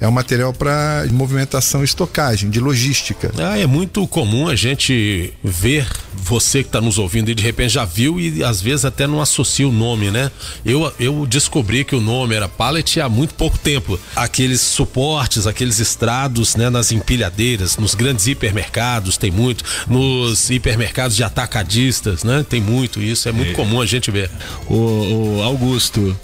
É 0.00 0.06
um 0.06 0.12
material 0.12 0.52
para 0.52 1.04
movimentação 1.10 1.82
e 1.82 1.84
estocagem, 1.84 2.50
de 2.50 2.60
logística. 2.60 3.32
Ah, 3.36 3.58
é 3.58 3.66
muito 3.66 4.06
comum 4.06 4.46
a 4.46 4.54
gente 4.54 5.32
ver 5.42 5.86
você 6.14 6.62
que 6.62 6.68
está 6.68 6.80
nos 6.80 6.98
ouvindo 6.98 7.30
e 7.30 7.34
de 7.34 7.42
repente 7.42 7.74
já 7.74 7.84
viu 7.84 8.20
e 8.20 8.44
às 8.44 8.60
vezes 8.60 8.84
até 8.84 9.06
não 9.06 9.20
associa 9.20 9.66
o 9.66 9.72
nome, 9.72 10.10
né? 10.10 10.30
Eu, 10.64 10.92
eu 11.00 11.26
descobri 11.26 11.84
que 11.84 11.96
o 11.96 12.00
nome 12.00 12.34
era 12.34 12.48
pallet 12.48 13.00
há 13.00 13.08
muito 13.08 13.34
pouco 13.34 13.58
tempo. 13.58 13.98
Aqueles 14.14 14.60
suportes, 14.60 15.46
aqueles 15.46 15.78
estrados, 15.78 16.54
né, 16.54 16.70
nas 16.70 16.92
empilhadeiras, 16.92 17.76
nos 17.76 17.94
grandes 17.94 18.26
hipermercados 18.26 19.16
tem 19.16 19.30
muito, 19.30 19.64
nos 19.88 20.50
hipermercados 20.50 21.16
de 21.16 21.24
atacadistas, 21.24 22.22
né? 22.22 22.44
Tem 22.48 22.60
muito 22.60 23.00
isso, 23.00 23.28
é 23.28 23.32
muito 23.32 23.52
comum 23.52 23.80
a 23.80 23.86
gente 23.86 24.10
ver. 24.10 24.30
O, 24.68 25.38
o 25.38 25.42
Augusto, 25.42 26.16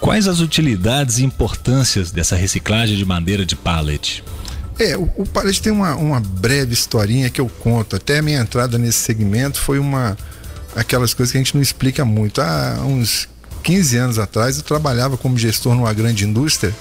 quais 0.00 0.26
as 0.26 0.40
utilidades 0.40 1.18
e 1.18 1.24
importâncias 1.24 2.10
dessa 2.10 2.36
reciclagem 2.36 2.96
de 2.96 3.04
madeira 3.04 3.44
de 3.44 3.56
pallet? 3.56 4.24
É, 4.78 4.96
o, 4.96 5.10
o 5.16 5.26
pallet 5.26 5.60
tem 5.60 5.72
uma, 5.72 5.94
uma 5.96 6.20
breve 6.20 6.72
historinha 6.72 7.28
que 7.30 7.40
eu 7.40 7.48
conto. 7.48 7.96
Até 7.96 8.18
a 8.18 8.22
minha 8.22 8.40
entrada 8.40 8.78
nesse 8.78 8.98
segmento 8.98 9.60
foi 9.60 9.78
uma 9.78 10.16
aquelas 10.76 11.12
coisas 11.12 11.32
que 11.32 11.38
a 11.38 11.40
gente 11.40 11.54
não 11.54 11.62
explica 11.62 12.04
muito. 12.04 12.40
Há 12.40 12.78
uns 12.84 13.28
15 13.62 13.96
anos 13.96 14.18
atrás 14.18 14.56
eu 14.56 14.62
trabalhava 14.62 15.16
como 15.16 15.36
gestor 15.36 15.74
numa 15.74 15.92
grande 15.92 16.24
indústria 16.24 16.74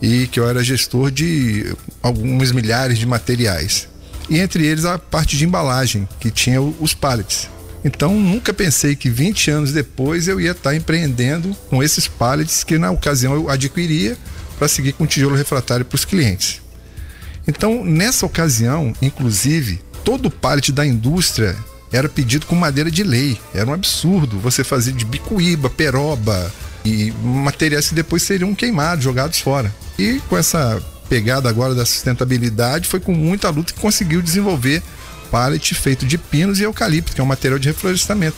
e 0.00 0.26
que 0.28 0.38
eu 0.38 0.48
era 0.48 0.62
gestor 0.62 1.10
de 1.10 1.74
alguns 2.02 2.52
milhares 2.52 2.98
de 2.98 3.06
materiais. 3.06 3.88
E 4.28 4.38
entre 4.38 4.64
eles 4.64 4.84
a 4.84 4.96
parte 4.96 5.36
de 5.36 5.44
embalagem, 5.44 6.08
que 6.20 6.30
tinha 6.30 6.60
os 6.60 6.94
pallets. 6.94 7.48
Então 7.84 8.14
nunca 8.14 8.52
pensei 8.52 8.94
que 8.94 9.08
20 9.08 9.50
anos 9.50 9.72
depois 9.72 10.28
eu 10.28 10.40
ia 10.40 10.50
estar 10.52 10.74
empreendendo 10.74 11.56
com 11.68 11.82
esses 11.82 12.06
pallets 12.06 12.62
que 12.62 12.78
na 12.78 12.90
ocasião 12.90 13.34
eu 13.34 13.48
adquiria 13.48 14.16
para 14.58 14.68
seguir 14.68 14.92
com 14.92 15.06
tijolo 15.06 15.34
refratário 15.34 15.86
para 15.86 15.96
os 15.96 16.04
clientes. 16.04 16.60
Então, 17.48 17.82
nessa 17.82 18.26
ocasião, 18.26 18.92
inclusive, 19.00 19.80
todo 20.04 20.26
o 20.26 20.30
pallet 20.30 20.70
da 20.70 20.86
indústria 20.86 21.56
era 21.90 22.08
pedido 22.08 22.46
com 22.46 22.54
madeira 22.54 22.90
de 22.90 23.02
lei. 23.02 23.38
Era 23.54 23.70
um 23.70 23.72
absurdo 23.72 24.38
você 24.38 24.62
fazer 24.62 24.92
de 24.92 25.04
bicuíba, 25.04 25.70
peroba 25.70 26.52
e 26.84 27.12
materiais 27.22 27.88
que 27.88 27.94
depois 27.94 28.22
seriam 28.22 28.54
queimados, 28.54 29.02
jogados 29.02 29.40
fora. 29.40 29.74
E 29.98 30.20
com 30.28 30.36
essa 30.36 30.80
pegada 31.08 31.48
agora 31.48 31.74
da 31.74 31.84
sustentabilidade, 31.84 32.86
foi 32.86 33.00
com 33.00 33.12
muita 33.12 33.50
luta 33.50 33.72
que 33.72 33.80
conseguiu 33.80 34.22
desenvolver 34.22 34.82
pallet 35.30 35.74
feito 35.74 36.04
de 36.04 36.18
pinos 36.18 36.60
e 36.60 36.64
eucalipto, 36.64 37.14
que 37.14 37.20
é 37.20 37.24
um 37.24 37.26
material 37.26 37.58
de 37.58 37.68
reflorestamento. 37.68 38.36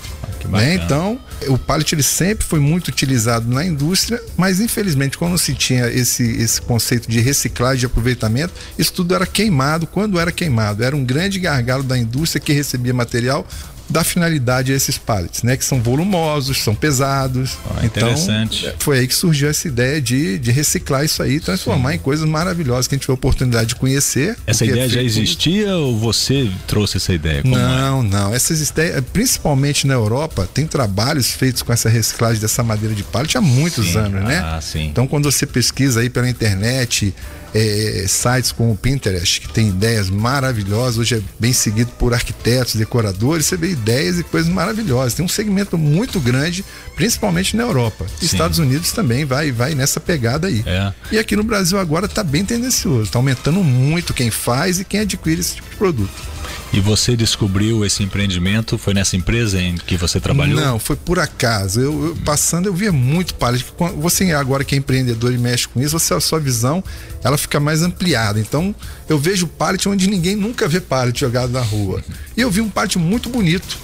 Né? 0.49 0.75
Então, 0.75 1.19
o 1.49 1.57
pallet 1.57 1.95
ele 1.95 2.03
sempre 2.03 2.45
foi 2.45 2.59
muito 2.59 2.89
utilizado 2.89 3.49
na 3.49 3.65
indústria, 3.65 4.21
mas 4.37 4.61
infelizmente 4.61 5.17
quando 5.17 5.39
se 5.39 5.55
tinha 5.55 5.87
esse, 5.87 6.25
esse 6.25 6.61
conceito 6.61 7.09
de 7.09 7.21
reciclagem 7.21 7.81
de 7.81 7.87
aproveitamento, 7.87 8.53
isso 8.79 8.93
tudo 8.93 9.15
era 9.15 9.27
queimado 9.27 9.87
quando 9.87 10.19
era 10.19 10.33
queimado. 10.33 10.83
Era 10.83 10.97
um 10.97 11.05
grande 11.05 11.39
gargalo 11.39 11.83
da 11.83 11.97
indústria 11.97 12.41
que 12.41 12.53
recebia 12.53 12.93
material 12.93 13.47
da 13.93 14.03
finalidade 14.03 14.73
a 14.73 14.77
esses 14.77 14.97
pallets, 14.99 15.43
né? 15.43 15.57
Que 15.57 15.65
são 15.65 15.81
volumosos, 15.81 16.59
são 16.63 16.75
pesados. 16.75 17.57
Ah, 17.77 17.85
interessante. 17.85 18.65
Então, 18.67 18.75
foi 18.79 19.01
aí 19.01 19.07
que 19.07 19.15
surgiu 19.15 19.49
essa 19.49 19.69
ideia 19.69 20.01
de, 20.01 20.39
de 20.39 20.51
reciclar 20.51 21.05
isso 21.05 21.23
aí 21.23 21.39
transformar 21.39 21.95
em 21.95 21.99
coisas 21.99 22.27
maravilhosas 22.29 22.89
que 22.89 22.95
a 22.95 22.97
gente 22.97 23.03
tiver 23.03 23.13
a 23.13 23.15
oportunidade 23.15 23.67
de 23.69 23.75
conhecer. 23.77 24.37
Essa 24.47 24.65
é 24.65 24.69
ideia 24.69 24.89
já 24.89 24.95
feito- 25.01 25.07
existia 25.07 25.77
ou 25.77 25.99
você 25.99 26.51
trouxe 26.67 26.97
essa 26.97 27.13
ideia? 27.13 27.43
Como 27.43 27.57
é? 27.57 27.61
não, 27.61 28.03
não. 28.03 28.35
Essas 28.35 28.69
ideias, 28.69 29.05
principalmente 29.13 29.87
na 29.87 29.95
Europa, 29.95 30.49
tem 30.53 30.67
trabalhos 30.67 31.31
feitos 31.31 31.63
com 31.63 31.73
essa 31.73 31.89
reciclagem 31.89 32.41
dessa 32.41 32.63
madeira 32.63 32.95
de 32.95 33.03
pallet 33.03 33.37
há 33.37 33.41
muitos 33.41 33.89
Sim. 33.93 33.99
anos, 33.99 34.25
né? 34.25 34.39
Ah, 34.45 34.61
sim. 34.61 34.87
Então, 34.87 35.07
quando 35.07 35.31
você 35.31 35.47
pesquisa 35.47 36.01
aí 36.01 36.09
pela 36.09 36.29
internet, 36.29 37.15
é, 37.55 38.05
sites 38.09 38.53
como 38.53 38.73
o 38.73 38.77
Pinterest, 38.77 39.41
que 39.41 39.49
tem 39.49 39.69
ideias 39.69 40.09
maravilhosas, 40.09 40.99
hoje 40.99 41.17
é 41.17 41.23
bem 41.39 41.53
seguido 41.53 41.91
por 41.99 42.15
arquitetos, 42.15 42.75
decoradores, 42.75 43.47
você 43.47 43.57
vê 43.57 43.71
ideias 43.71 44.19
e 44.19 44.23
coisas 44.23 44.51
maravilhosas. 44.51 45.15
Tem 45.15 45.25
um 45.25 45.29
segmento 45.29 45.77
muito 45.77 46.19
grande, 46.21 46.65
principalmente 46.97 47.57
na 47.57 47.65
Europa. 47.65 48.07
Sim. 48.19 48.27
Estados 48.27 48.59
Unidos 48.59 48.93
também 48.93 49.25
vai, 49.25 49.53
vai 49.53 49.75
nessa 49.75 50.01
pegada 50.01 50.49
aí. 50.49 50.63
É. 50.67 50.93
E 51.13 51.19
aqui 51.19 51.37
no 51.37 51.43
Brasil 51.43 51.79
agora 51.79 52.07
está 52.07 52.25
bem 52.25 52.45
tendencioso, 52.45 53.05
está 53.05 53.19
aumentando 53.19 53.63
muito 53.63 54.15
quem 54.15 54.31
faz 54.31 54.81
e 54.81 54.85
quem 54.85 55.01
adquire 55.01 55.41
esse 55.41 55.57
tipo 55.57 55.71
de 55.71 55.77
produto. 55.77 56.32
E 56.75 56.81
você 56.81 57.15
descobriu 57.15 57.85
esse 57.85 58.03
empreendimento? 58.03 58.79
Foi 58.79 58.95
nessa 58.95 59.15
empresa 59.15 59.61
em 59.61 59.77
que 59.77 59.95
você 59.97 60.19
trabalhou? 60.19 60.59
Não, 60.59 60.79
foi 60.79 60.97
por 60.97 61.19
acaso. 61.19 61.79
Eu, 61.81 62.07
eu 62.07 62.17
passando, 62.25 62.67
eu 62.67 62.73
via 62.73 62.91
muito 62.91 63.35
pallet. 63.35 63.63
quando- 63.77 64.01
Você 64.01 64.33
agora 64.33 64.65
que 64.65 64.75
é 64.75 64.79
empreendedor 64.79 65.35
e 65.35 65.39
mexe 65.39 65.69
com 65.69 65.81
isso, 65.83 65.99
você, 65.99 66.15
a 66.15 66.21
sua 66.21 66.41
visão 66.41 66.83
ela 67.23 67.37
fica 67.37 67.61
mais 67.61 67.83
ampliada. 67.83 68.41
Então, 68.41 68.75
eu 69.07 69.19
vejo 69.19 69.47
pallet 69.47 69.87
onde 69.87 70.09
ninguém 70.09 70.35
nunca 70.35 70.67
vê 70.67 70.81
pallet 70.81 71.19
jogado 71.21 71.51
na 71.51 71.61
rua. 71.61 72.03
E 72.37 72.41
eu 72.41 72.51
vi 72.51 72.63
um 72.63 72.71
pallet 72.71 72.99
muito 72.99 73.29
bonito. 73.29 73.79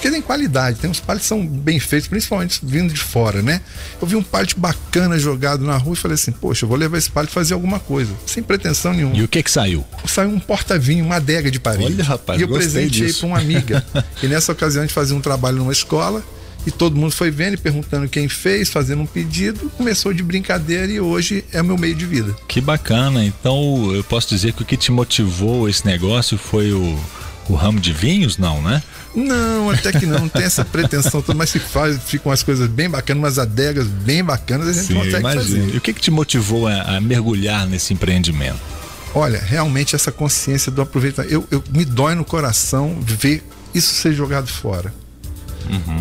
Porque 0.00 0.10
tem 0.10 0.22
qualidade, 0.22 0.78
tem 0.78 0.88
uns 0.88 0.98
pallets 0.98 1.24
que 1.24 1.28
são 1.28 1.46
bem 1.46 1.78
feitos, 1.78 2.08
principalmente 2.08 2.58
vindo 2.62 2.90
de 2.90 2.98
fora, 2.98 3.42
né? 3.42 3.60
Eu 4.00 4.08
vi 4.08 4.16
um 4.16 4.22
pallet 4.22 4.58
bacana 4.58 5.18
jogado 5.18 5.62
na 5.62 5.76
rua 5.76 5.92
e 5.92 5.96
falei 5.96 6.14
assim, 6.14 6.32
poxa, 6.32 6.64
eu 6.64 6.70
vou 6.70 6.78
levar 6.78 6.96
esse 6.96 7.10
pallet 7.10 7.30
e 7.30 7.34
fazer 7.34 7.52
alguma 7.52 7.78
coisa, 7.78 8.10
sem 8.24 8.42
pretensão 8.42 8.94
nenhuma. 8.94 9.14
E 9.14 9.22
o 9.22 9.28
que 9.28 9.42
que 9.42 9.50
saiu? 9.50 9.84
Saiu 10.06 10.30
um 10.30 10.40
porta-vinho, 10.40 11.04
uma 11.04 11.16
adega 11.16 11.50
de 11.50 11.60
parede. 11.60 11.84
Olha, 11.92 12.02
rapaz, 12.02 12.40
e 12.40 12.44
eu 12.44 12.48
presenteei 12.48 13.12
para 13.12 13.26
uma 13.26 13.38
amiga. 13.38 13.84
e 14.22 14.26
nessa 14.26 14.52
ocasião 14.52 14.82
a 14.82 14.86
gente 14.86 14.94
fazia 14.94 15.14
um 15.14 15.20
trabalho 15.20 15.58
numa 15.58 15.72
escola 15.72 16.24
e 16.66 16.70
todo 16.70 16.96
mundo 16.96 17.12
foi 17.12 17.30
vendo 17.30 17.54
e 17.54 17.56
perguntando 17.58 18.08
quem 18.08 18.26
fez, 18.26 18.70
fazendo 18.70 19.02
um 19.02 19.06
pedido. 19.06 19.70
Começou 19.76 20.14
de 20.14 20.22
brincadeira 20.22 20.90
e 20.90 20.98
hoje 20.98 21.44
é 21.52 21.60
o 21.60 21.64
meu 21.64 21.76
meio 21.76 21.94
de 21.94 22.06
vida. 22.06 22.34
Que 22.48 22.62
bacana. 22.62 23.22
Então, 23.22 23.94
eu 23.94 24.02
posso 24.02 24.30
dizer 24.30 24.54
que 24.54 24.62
o 24.62 24.64
que 24.64 24.78
te 24.78 24.90
motivou 24.90 25.68
esse 25.68 25.84
negócio 25.84 26.38
foi 26.38 26.72
o, 26.72 26.98
o 27.50 27.54
ramo 27.54 27.80
de 27.80 27.92
vinhos, 27.92 28.38
não, 28.38 28.60
né? 28.62 28.82
Não, 29.14 29.70
até 29.70 29.90
que 29.92 30.06
não, 30.06 30.20
não 30.20 30.28
tem 30.28 30.44
essa 30.44 30.64
pretensão 30.64 31.20
toda, 31.20 31.36
mas 31.36 31.50
se 31.50 31.58
faz, 31.58 31.98
ficam 32.04 32.30
as 32.30 32.42
coisas 32.42 32.68
bem 32.68 32.88
bacanas, 32.88 33.20
umas 33.22 33.38
adegas 33.38 33.86
bem 33.86 34.22
bacanas, 34.22 34.68
a 34.68 34.72
gente 34.72 34.94
consegue 34.94 35.16
imagino. 35.18 35.42
fazer. 35.44 35.74
E 35.74 35.76
o 35.76 35.80
que 35.80 35.92
que 35.92 36.00
te 36.00 36.10
motivou 36.10 36.66
a, 36.68 36.96
a 36.96 37.00
mergulhar 37.00 37.66
nesse 37.66 37.92
empreendimento? 37.92 38.58
Olha, 39.14 39.40
realmente 39.40 39.96
essa 39.96 40.12
consciência 40.12 40.70
do 40.70 40.80
aproveitamento, 40.80 41.34
eu, 41.34 41.44
eu- 41.50 41.64
me 41.74 41.84
dói 41.84 42.14
no 42.14 42.24
coração 42.24 42.96
ver 43.02 43.42
isso 43.74 43.92
ser 43.94 44.12
jogado 44.12 44.46
fora. 44.46 44.94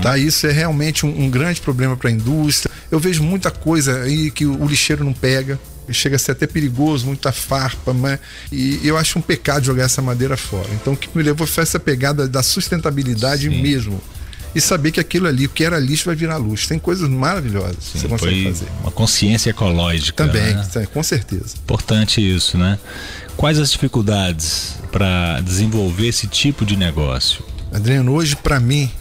Tá? 0.01 0.17
Isso 0.17 0.47
é 0.47 0.51
realmente 0.51 1.05
um, 1.05 1.25
um 1.25 1.29
grande 1.29 1.61
problema 1.61 1.95
para 1.95 2.09
a 2.09 2.13
indústria. 2.13 2.71
Eu 2.89 2.99
vejo 2.99 3.21
muita 3.23 3.51
coisa 3.51 4.01
aí 4.01 4.31
que 4.31 4.45
o, 4.45 4.63
o 4.63 4.67
lixeiro 4.67 5.03
não 5.03 5.13
pega. 5.13 5.59
Chega 5.91 6.15
a 6.15 6.19
ser 6.19 6.31
até 6.31 6.47
perigoso, 6.47 7.05
muita 7.05 7.31
farpa, 7.31 7.93
mas, 7.93 8.19
e 8.51 8.79
eu 8.83 8.97
acho 8.97 9.19
um 9.19 9.21
pecado 9.21 9.65
jogar 9.65 9.83
essa 9.83 10.01
madeira 10.01 10.37
fora. 10.37 10.69
Então 10.73 10.93
o 10.93 10.97
que 10.97 11.09
me 11.15 11.23
levou 11.23 11.47
foi 11.47 11.63
essa 11.63 11.79
pegada 11.79 12.27
da 12.27 12.43
sustentabilidade 12.43 13.49
Sim. 13.49 13.61
mesmo. 13.61 14.01
E 14.53 14.59
saber 14.59 14.91
que 14.91 14.99
aquilo 14.99 15.27
ali, 15.27 15.45
o 15.45 15.49
que 15.49 15.63
era 15.63 15.77
lixo, 15.77 16.05
vai 16.05 16.15
virar 16.15 16.37
luz. 16.37 16.65
Tem 16.65 16.79
coisas 16.79 17.07
maravilhosas 17.07 17.89
que 17.91 17.99
você 17.99 18.07
consegue 18.07 18.45
fazer. 18.45 18.67
uma 18.81 18.91
consciência 18.91 19.51
ecológica. 19.51 20.25
Também, 20.25 20.55
né? 20.55 20.87
com 20.91 21.03
certeza. 21.03 21.55
Importante 21.63 22.19
isso, 22.19 22.57
né? 22.57 22.79
Quais 23.37 23.59
as 23.59 23.71
dificuldades 23.71 24.75
para 24.91 25.39
desenvolver 25.41 26.07
esse 26.07 26.25
tipo 26.25 26.65
de 26.65 26.75
negócio? 26.75 27.45
Adriano, 27.71 28.13
hoje 28.13 28.35
para 28.35 28.59
mim 28.59 28.91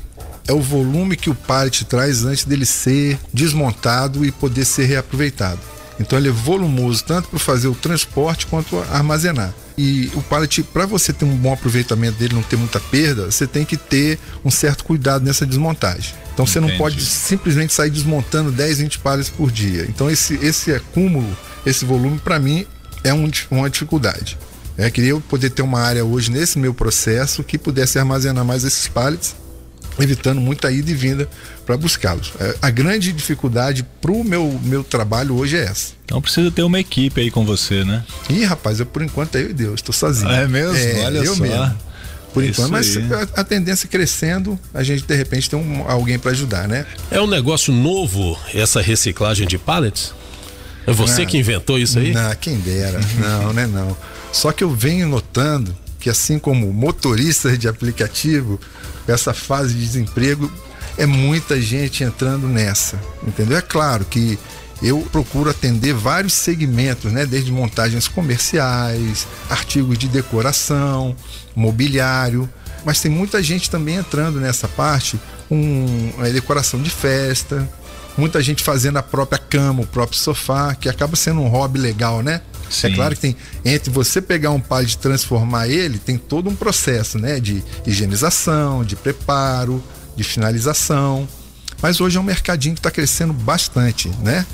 é 0.46 0.52
o 0.52 0.60
volume 0.60 1.16
que 1.16 1.30
o 1.30 1.34
pallet 1.34 1.84
traz 1.84 2.24
antes 2.24 2.44
dele 2.44 2.66
ser 2.66 3.18
desmontado 3.32 4.24
e 4.24 4.32
poder 4.32 4.64
ser 4.64 4.84
reaproveitado. 4.84 5.60
Então 6.00 6.18
ele 6.18 6.28
é 6.28 6.32
volumoso 6.32 7.04
tanto 7.04 7.28
para 7.28 7.38
fazer 7.38 7.68
o 7.68 7.74
transporte 7.74 8.46
quanto 8.46 8.78
armazenar. 8.90 9.52
E 9.76 10.10
o 10.14 10.22
pallet, 10.22 10.62
para 10.62 10.86
você 10.86 11.12
ter 11.12 11.24
um 11.24 11.36
bom 11.36 11.52
aproveitamento 11.52 12.18
dele, 12.18 12.34
não 12.34 12.42
ter 12.42 12.56
muita 12.56 12.80
perda, 12.80 13.26
você 13.26 13.46
tem 13.46 13.64
que 13.64 13.76
ter 13.76 14.18
um 14.44 14.50
certo 14.50 14.84
cuidado 14.84 15.24
nessa 15.24 15.46
desmontagem. 15.46 16.14
Então 16.34 16.46
você 16.46 16.60
não 16.60 16.68
Entendi. 16.68 16.82
pode 16.82 17.04
simplesmente 17.04 17.72
sair 17.72 17.90
desmontando 17.90 18.50
10, 18.50 18.78
20 18.78 18.98
pallets 19.00 19.28
por 19.30 19.50
dia. 19.50 19.86
Então 19.88 20.10
esse, 20.10 20.34
esse 20.44 20.72
acúmulo, 20.72 21.36
esse 21.64 21.84
volume, 21.84 22.18
para 22.18 22.38
mim, 22.38 22.66
é 23.04 23.12
um 23.12 23.30
uma 23.50 23.70
dificuldade. 23.70 24.38
É, 24.76 24.90
queria 24.90 25.10
eu 25.10 25.20
poder 25.20 25.50
ter 25.50 25.62
uma 25.62 25.80
área 25.80 26.04
hoje 26.04 26.30
nesse 26.30 26.58
meu 26.58 26.72
processo 26.72 27.42
que 27.42 27.58
pudesse 27.58 27.98
armazenar 27.98 28.44
mais 28.44 28.62
esses 28.62 28.86
pallets, 28.86 29.34
evitando 29.98 30.40
muita 30.40 30.70
ida 30.70 30.90
e 30.90 30.94
vinda 30.94 31.28
para 31.66 31.76
buscá-los. 31.76 32.32
É, 32.40 32.54
a 32.62 32.70
grande 32.70 33.12
dificuldade 33.12 33.84
para 34.00 34.12
o 34.12 34.24
meu, 34.24 34.58
meu 34.62 34.84
trabalho 34.84 35.36
hoje 35.36 35.56
é 35.56 35.64
essa. 35.64 35.92
Então 36.04 36.20
precisa 36.20 36.50
ter 36.50 36.62
uma 36.62 36.78
equipe 36.78 37.20
aí 37.20 37.30
com 37.30 37.44
você, 37.44 37.84
né? 37.84 38.04
Ih, 38.30 38.44
rapaz, 38.44 38.80
eu 38.80 38.86
por 38.86 39.02
enquanto 39.02 39.36
é 39.36 39.42
eu 39.42 39.50
e 39.50 39.52
Deus, 39.52 39.74
estou 39.76 39.92
sozinho. 39.92 40.30
É 40.30 40.46
mesmo? 40.46 41.00
Olha 41.02 41.18
eu 41.18 41.34
só. 41.34 41.42
mesmo. 41.42 41.88
Por 42.32 42.44
Isso 42.44 42.60
enquanto, 42.60 42.70
mas 42.70 42.96
a, 42.96 43.40
a 43.40 43.44
tendência 43.44 43.86
é 43.86 43.88
crescendo, 43.88 44.58
a 44.72 44.82
gente 44.82 45.02
de 45.02 45.14
repente 45.14 45.48
tem 45.48 45.58
um, 45.58 45.88
alguém 45.88 46.18
para 46.18 46.30
ajudar, 46.30 46.68
né? 46.68 46.86
É 47.10 47.20
um 47.20 47.26
negócio 47.26 47.72
novo 47.72 48.38
essa 48.54 48.80
reciclagem 48.80 49.46
de 49.46 49.58
pallets? 49.58 50.12
É 50.86 50.92
você 50.92 51.22
Não. 51.22 51.26
que 51.26 51.38
inventou 51.38 51.78
isso 51.78 51.98
aí? 51.98 52.12
Não, 52.12 52.34
quem 52.36 52.58
dera. 52.58 53.00
Não, 53.18 53.52
né 53.52 53.66
não. 53.66 53.96
Só 54.32 54.52
que 54.52 54.62
eu 54.62 54.70
venho 54.70 55.08
notando 55.08 55.74
que 55.98 56.08
assim 56.08 56.38
como 56.38 56.72
motoristas 56.72 57.58
de 57.58 57.68
aplicativo, 57.68 58.60
essa 59.06 59.34
fase 59.34 59.74
de 59.74 59.80
desemprego 59.80 60.50
é 60.96 61.06
muita 61.06 61.60
gente 61.60 62.02
entrando 62.02 62.46
nessa, 62.48 62.98
entendeu? 63.26 63.56
É 63.56 63.62
claro 63.62 64.04
que 64.04 64.38
eu 64.82 65.00
procuro 65.10 65.50
atender 65.50 65.92
vários 65.92 66.32
segmentos, 66.32 67.12
né? 67.12 67.26
Desde 67.26 67.50
montagens 67.50 68.06
comerciais, 68.06 69.26
artigos 69.50 69.98
de 69.98 70.08
decoração, 70.08 71.16
mobiliário, 71.54 72.48
mas 72.84 73.00
tem 73.00 73.10
muita 73.10 73.42
gente 73.42 73.70
também 73.70 73.96
entrando 73.96 74.40
nessa 74.40 74.68
parte, 74.68 75.20
um, 75.50 76.12
a 76.18 76.28
decoração 76.28 76.80
de 76.80 76.90
festa, 76.90 77.68
muita 78.18 78.42
gente 78.42 78.62
fazendo 78.62 78.98
a 78.98 79.02
própria 79.02 79.38
cama, 79.38 79.82
o 79.82 79.86
próprio 79.86 80.18
sofá, 80.18 80.74
que 80.74 80.88
acaba 80.88 81.16
sendo 81.16 81.40
um 81.40 81.48
hobby 81.48 81.78
legal, 81.78 82.22
né? 82.22 82.42
Sim. 82.68 82.88
É 82.88 82.94
claro 82.94 83.14
que 83.14 83.20
tem 83.22 83.36
entre 83.64 83.90
você 83.90 84.20
pegar 84.20 84.50
um 84.50 84.60
pallet 84.60 84.92
e 84.92 84.98
transformar 84.98 85.68
ele, 85.68 85.98
tem 85.98 86.18
todo 86.18 86.50
um 86.50 86.54
processo, 86.54 87.18
né, 87.18 87.40
de 87.40 87.62
higienização, 87.86 88.84
de 88.84 88.94
preparo, 88.96 89.82
de 90.14 90.24
finalização. 90.24 91.26
Mas 91.80 92.00
hoje 92.00 92.18
é 92.18 92.20
um 92.20 92.24
mercadinho 92.24 92.74
que 92.74 92.80
está 92.80 92.90
crescendo 92.90 93.32
bastante, 93.32 94.10
né? 94.22 94.44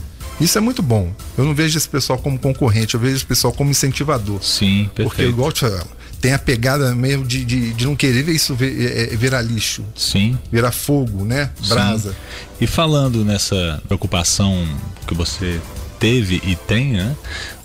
Isso 0.40 0.58
é 0.58 0.60
muito 0.60 0.82
bom. 0.82 1.12
Eu 1.38 1.44
não 1.44 1.54
vejo 1.54 1.78
esse 1.78 1.88
pessoal 1.88 2.18
como 2.18 2.38
concorrente, 2.38 2.94
eu 2.94 3.00
vejo 3.00 3.16
esse 3.16 3.24
pessoal 3.26 3.52
como 3.52 3.70
incentivador. 3.70 4.42
Sim, 4.42 4.84
Porque, 4.94 5.02
perfeito. 5.02 5.30
igual 5.30 5.48
eu 5.48 5.52
te 5.52 5.60
falo, 5.60 5.86
tem 6.24 6.32
a 6.32 6.38
pegada 6.38 6.94
mesmo 6.94 7.22
de, 7.26 7.44
de, 7.44 7.74
de 7.74 7.84
não 7.84 7.94
querer 7.94 8.22
ver 8.22 8.32
isso 8.32 8.54
ver- 8.54 8.80
é, 8.80 9.12
é, 9.12 9.16
virar 9.16 9.42
lixo, 9.42 9.84
Sim. 9.94 10.38
virar 10.50 10.72
fogo, 10.72 11.22
né? 11.22 11.50
Brasa. 11.68 12.12
Sim. 12.12 12.16
E 12.62 12.66
falando 12.66 13.22
nessa 13.26 13.82
preocupação 13.86 14.66
que 15.06 15.12
você 15.12 15.60
teve 16.00 16.40
e 16.42 16.56
tem, 16.56 16.92
né? 16.94 17.14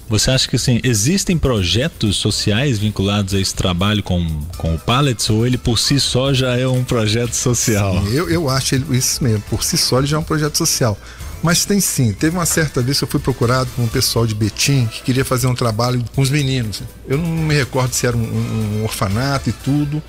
Você 0.10 0.30
acha 0.30 0.46
que 0.50 0.58
assim, 0.58 0.82
existem 0.84 1.38
projetos 1.38 2.18
sociais 2.18 2.78
vinculados 2.80 3.34
a 3.34 3.40
esse 3.40 3.56
trabalho 3.56 4.04
com, 4.04 4.28
com 4.58 4.76
o 4.76 4.78
Pallets 4.80 5.30
ou 5.30 5.48
ele 5.48 5.58
por 5.58 5.80
si 5.80 5.98
só 5.98 6.34
já 6.34 6.58
é 6.58 6.68
um 6.68 6.84
projeto 6.84 7.34
social? 7.36 8.06
Eu, 8.08 8.30
eu 8.30 8.50
acho 8.50 8.76
ele- 8.76 8.98
isso 8.98 9.24
mesmo, 9.24 9.42
por 9.50 9.64
si 9.64 9.78
só 9.78 10.00
ele 10.00 10.08
já 10.08 10.18
é 10.18 10.20
um 10.20 10.24
projeto 10.24 10.58
social. 10.58 10.98
Mas 11.42 11.64
tem 11.64 11.80
sim, 11.80 12.12
teve 12.12 12.36
uma 12.36 12.46
certa 12.46 12.82
vez 12.82 12.98
que 12.98 13.06
eu 13.06 13.08
fui 13.08 13.20
procurado 13.20 13.70
por 13.76 13.82
um 13.82 13.88
pessoal 13.88 14.28
de 14.28 14.36
Betim 14.36 14.88
que 14.88 15.02
queria 15.04 15.24
fazer 15.24 15.48
um 15.48 15.56
trabalho 15.56 16.04
com 16.14 16.22
os 16.22 16.30
meninos. 16.30 16.84
Eu 17.08 17.18
não 17.18 17.28
me 17.30 17.56
recordo 17.56 17.94
se 17.94 18.06
era 18.06 18.18
um, 18.18 18.22
um- 18.22 18.80
um 18.80 18.84
orfanato 18.84 19.50
e 19.50 19.54
tudo. 19.54 20.04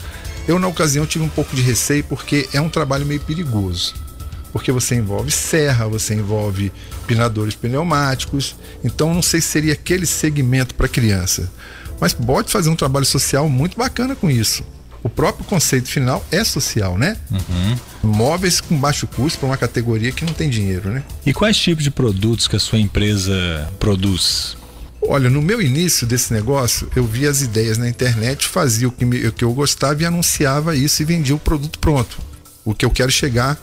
Eu, 0.49 0.59
na 0.59 0.67
ocasião, 0.67 1.07
tive 1.07 1.25
um 1.25 1.29
pouco 1.29 1.55
de 1.55 1.63
receio 1.63 2.03
porque 2.03 2.49
é 2.53 2.61
um 2.61 2.69
trabalho 2.69 3.07
meio 3.07 3.21
perigoso. 3.21 3.95
Porque 4.53 4.73
você 4.73 4.97
envolve 4.97 5.31
serra, 5.31 5.87
você 5.87 6.15
envolve 6.15 6.73
pinadores 7.07 7.55
pneumáticos. 7.55 8.57
Então, 8.83 9.15
não 9.15 9.23
sei 9.23 9.41
se 9.41 9.47
seria 9.47 9.75
aquele 9.75 10.07
segmento 10.07 10.75
para 10.75 10.89
criança. 10.89 11.49
Mas 12.01 12.13
pode 12.13 12.51
fazer 12.51 12.69
um 12.71 12.75
trabalho 12.75 13.07
social 13.07 13.49
muito 13.49 13.79
bacana 13.79 14.17
com 14.17 14.29
isso. 14.29 14.65
O 15.03 15.09
próprio 15.09 15.45
conceito 15.47 15.89
final 15.89 16.25
é 16.31 16.45
social, 16.45 16.99
né? 16.99 17.17
Móveis 18.03 18.61
com 18.61 18.77
baixo 18.77 19.07
custo 19.07 19.39
para 19.39 19.49
uma 19.49 19.57
categoria 19.57 20.13
que 20.13 20.25
não 20.25 20.33
tem 20.33 20.49
dinheiro, 20.51 20.91
né? 20.91 21.03
E 21.25 21.33
quais 21.33 21.57
tipos 21.57 21.85
de 21.85 21.91
produtos 21.91 22.47
que 22.47 22.57
a 22.57 22.61
sua 22.61 22.79
empresa 22.79 23.69
produz? 23.79 24.57
Olha, 25.03 25.31
no 25.31 25.41
meu 25.41 25.63
início 25.63 26.07
desse 26.07 26.33
negócio, 26.33 26.91
eu 26.95 27.05
via 27.07 27.31
as 27.31 27.41
ideias 27.41 27.79
na 27.79 27.89
internet, 27.89 28.47
fazia 28.47 28.87
o 28.89 28.93
que, 28.93 29.05
me- 29.07 29.27
o 29.27 29.33
que 29.33 29.43
eu 29.43 29.53
gostava 29.55 30.03
e 30.03 30.05
anunciava 30.05 30.77
isso 30.77 31.01
e 31.01 31.05
vendia 31.07 31.35
o 31.35 31.39
produto 31.39 31.79
pronto. 31.79 32.19
O 32.65 32.75
que 32.75 32.85
eu 32.85 32.91
quero 32.91 33.11
chegar 33.11 33.59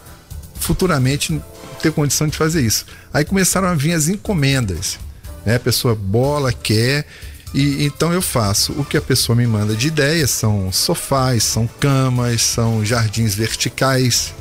futuramente 0.59 1.39
ter 1.81 1.91
condição 1.91 2.27
de 2.27 2.35
fazer 2.35 2.65
isso. 2.65 2.85
Aí 3.13 3.23
começaram 3.23 3.67
a 3.67 3.75
vir 3.75 3.93
as 3.93 4.07
encomendas, 4.07 4.97
né? 5.45 5.55
A 5.55 5.59
pessoa 5.59 5.93
bola, 5.93 6.51
quer 6.51 7.05
e 7.53 7.85
então 7.85 8.13
eu 8.13 8.21
faço. 8.21 8.73
O 8.73 8.85
que 8.85 8.97
a 8.97 9.01
pessoa 9.01 9.35
me 9.35 9.47
manda 9.47 9.75
de 9.75 9.87
ideias 9.87 10.31
são 10.31 10.71
sofás, 10.71 11.43
são 11.43 11.67
camas, 11.67 12.41
são 12.41 12.83
jardins 12.83 13.35
verticais, 13.35 14.33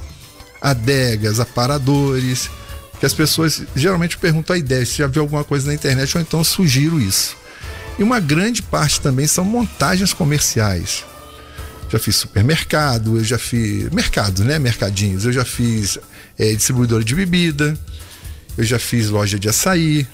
adegas, 0.60 1.40
aparadores. 1.40 2.50
Que 2.98 3.06
as 3.06 3.12
pessoas 3.12 3.62
geralmente 3.74 4.16
perguntam 4.16 4.56
a 4.56 4.58
ideia, 4.58 4.84
se 4.86 4.98
já 4.98 5.06
viu 5.06 5.22
alguma 5.22 5.44
coisa 5.44 5.66
na 5.66 5.74
internet 5.74 6.16
ou 6.16 6.22
então 6.22 6.40
eu 6.40 6.44
sugiro 6.44 7.00
isso. 7.00 7.36
E 7.98 8.02
uma 8.02 8.20
grande 8.20 8.62
parte 8.62 9.00
também 9.00 9.26
são 9.26 9.44
montagens 9.44 10.12
comerciais. 10.12 11.04
Já 11.88 11.98
fiz 11.98 12.16
supermercado, 12.16 13.18
eu 13.18 13.24
já 13.24 13.38
fiz 13.38 13.88
mercados, 13.90 14.44
né? 14.44 14.58
Mercadinhos. 14.58 15.24
Eu 15.24 15.32
já 15.32 15.44
fiz 15.44 15.98
eh, 16.38 16.54
distribuidora 16.54 17.04
de 17.04 17.14
bebida, 17.14 17.78
eu 18.58 18.64
já 18.64 18.78
fiz 18.78 19.08
loja 19.08 19.38
de 19.38 19.48
açaí. 19.48 20.06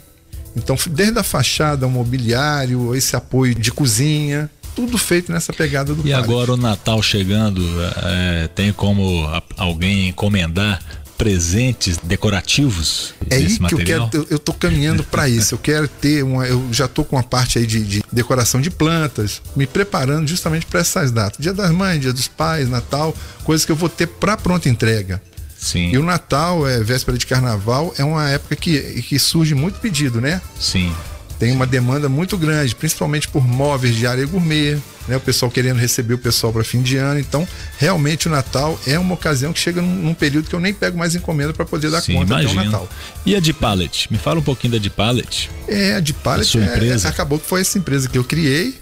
Então, 0.57 0.77
desde 0.91 1.19
a 1.19 1.23
fachada, 1.23 1.87
o 1.87 1.91
mobiliário, 1.91 2.95
esse 2.95 3.17
apoio 3.17 3.55
de 3.55 3.73
cozinha, 3.73 4.51
tudo 4.75 4.99
feito 4.99 5.31
nessa 5.31 5.53
pegada 5.53 5.95
do 5.95 6.07
E 6.07 6.12
agora 6.12 6.53
o 6.53 6.57
Natal 6.57 7.03
chegando, 7.03 7.62
é, 8.03 8.49
tem 8.55 8.73
como 8.73 9.29
alguém 9.57 10.09
encomendar 10.09 10.81
presentes 11.23 11.99
decorativos 12.03 13.15
É 13.31 13.37
aí 13.37 13.45
desse 13.45 13.61
que 13.61 13.75
eu 13.75 13.79
quero, 13.79 14.11
eu, 14.29 14.38
tô 14.41 14.53
caminhando 14.53 15.05
para 15.05 15.29
isso. 15.29 15.55
Eu 15.55 15.59
quero 15.59 15.87
ter 15.87 16.25
uma, 16.25 16.45
eu 16.47 16.67
já 16.73 16.88
tô 16.88 17.05
com 17.05 17.15
uma 17.15 17.23
parte 17.23 17.61
aí 17.61 17.67
de, 17.67 17.85
de 17.85 18.03
decoração 18.11 18.61
de 18.61 18.71
plantas, 18.71 19.41
me 19.55 19.65
preparando 19.65 20.27
justamente 20.27 20.67
para 20.67 20.81
essas 20.81 21.12
datas. 21.12 21.38
Dia 21.38 21.53
das 21.53 21.71
Mães, 21.71 22.01
Dia 22.01 22.12
dos 22.12 22.27
Pais, 22.27 22.69
Natal, 22.69 23.15
coisas 23.45 23.65
que 23.65 23.71
eu 23.71 23.77
vou 23.77 23.88
ter 23.88 24.09
para 24.09 24.37
pronta 24.37 24.69
entrega. 24.69 25.23
Sim, 25.62 25.90
E 25.92 25.96
o 25.98 26.03
Natal, 26.03 26.66
é 26.66 26.81
véspera 26.83 27.16
de 27.16 27.25
Carnaval, 27.25 27.94
é 27.96 28.03
uma 28.05 28.29
época 28.29 28.57
que, 28.57 29.01
que 29.03 29.16
surge 29.16 29.55
muito 29.55 29.79
pedido, 29.79 30.20
né? 30.20 30.42
sim. 30.59 30.92
Tem 31.38 31.51
uma 31.51 31.66
demanda 31.66 32.09
muito 32.09 32.38
grande, 32.38 32.72
principalmente 32.72 33.27
por 33.27 33.44
móveis 33.44 33.96
de 33.96 34.07
área 34.07 34.25
gourmet, 34.25 34.79
né? 35.09 35.16
O 35.16 35.20
pessoal 35.20 35.51
querendo 35.51 35.77
receber 35.77 36.14
o 36.14 36.18
pessoal 36.18 36.53
para 36.53 36.62
fim 36.62 36.81
de 36.83 36.96
ano. 36.96 37.18
Então, 37.18 37.48
realmente 37.79 38.29
o 38.29 38.31
Natal 38.31 38.79
é 38.87 38.96
uma 38.96 39.14
ocasião 39.14 39.53
que 39.53 39.59
chega 39.59 39.83
num, 39.83 39.92
num 39.92 40.14
período 40.14 40.48
que 40.48 40.55
eu 40.55 40.61
nem 40.61 40.72
pego 40.72 40.96
mais 40.96 41.16
encomenda 41.16 41.53
para 41.53 41.64
poder 41.64 41.90
dar 41.90 42.01
Sim, 42.01 42.14
conta 42.14 42.35
até 42.37 42.44
o 42.46 42.51
imagino. 42.53 42.64
Natal. 42.70 42.88
E 43.27 43.35
a 43.35 43.40
de 43.40 43.53
pallet? 43.53 44.07
Me 44.12 44.18
fala 44.18 44.38
um 44.38 44.42
pouquinho 44.42 44.75
da 44.75 44.79
de 44.79 44.88
pallet. 44.88 45.51
É, 45.66 45.94
a 45.94 46.01
de 46.01 46.12
pallet 46.12 46.46
A 46.46 46.51
sua 46.53 46.61
é- 46.62 46.77
empresa? 46.77 47.09
acabou 47.09 47.40
que 47.40 47.46
foi 47.48 47.61
essa 47.61 47.77
empresa 47.77 48.09
que 48.09 48.16
eu 48.16 48.22
criei 48.22 48.79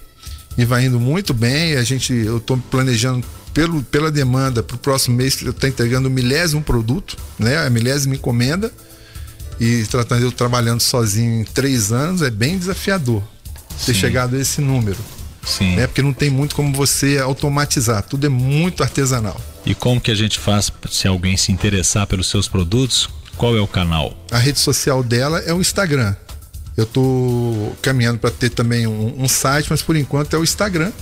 e 0.59 0.65
vai 0.67 0.85
indo 0.85 1.01
muito 1.01 1.33
bem. 1.33 1.77
A 1.77 1.83
gente, 1.83 2.13
eu 2.13 2.37
estou 2.37 2.59
planejando 2.59 3.25
pelo, 3.53 3.83
pela 3.83 4.11
demanda 4.11 4.63
para 4.63 4.77
o 4.77 4.79
próximo 4.79 5.17
mês 5.17 5.41
eu 5.43 5.51
estou 5.51 5.69
entregando 5.69 6.09
o 6.09 6.11
milésimo 6.11 6.63
produto, 6.63 7.17
né? 7.39 7.59
A 7.59 7.71
milésima 7.71 8.15
encomenda 8.15 8.71
e 9.59 9.85
tratando 9.85 10.23
eu 10.23 10.33
trabalhando 10.33 10.81
sozinho 10.81 11.41
em 11.41 11.45
três 11.45 11.93
anos 11.93 12.23
é 12.23 12.31
bem 12.31 12.59
desafiador 12.59 13.23
ter 13.85 13.95
Sim. 13.95 14.01
chegado 14.01 14.37
a 14.37 14.39
esse 14.39 14.61
número, 14.61 14.99
Sim. 15.45 15.77
né? 15.77 15.87
Porque 15.87 16.03
não 16.03 16.13
tem 16.13 16.31
muito 16.31 16.55
como 16.55 16.75
você 16.75 17.19
automatizar, 17.19 18.03
tudo 18.03 18.27
é 18.27 18.29
muito 18.29 18.83
artesanal. 18.83 19.41
E 19.65 19.75
como 19.75 20.01
que 20.01 20.11
a 20.11 20.15
gente 20.15 20.39
faz 20.39 20.73
se 20.91 21.07
alguém 21.07 21.37
se 21.37 21.53
interessar 21.53 22.07
pelos 22.07 22.29
seus 22.29 22.49
produtos? 22.49 23.09
Qual 23.37 23.57
é 23.57 23.61
o 23.61 23.67
canal? 23.67 24.15
A 24.31 24.39
rede 24.39 24.59
social 24.59 25.03
dela 25.03 25.39
é 25.41 25.53
o 25.53 25.61
Instagram. 25.61 26.15
Eu 26.77 26.87
tô 26.87 27.73
caminhando 27.83 28.19
para 28.19 28.31
ter 28.31 28.51
também 28.51 28.87
um, 28.87 29.23
um 29.23 29.29
site, 29.29 29.69
mas 29.71 29.83
por 29.83 29.97
enquanto 29.97 30.35
é 30.35 30.39
o 30.39 30.43
Instagram. 30.43 30.93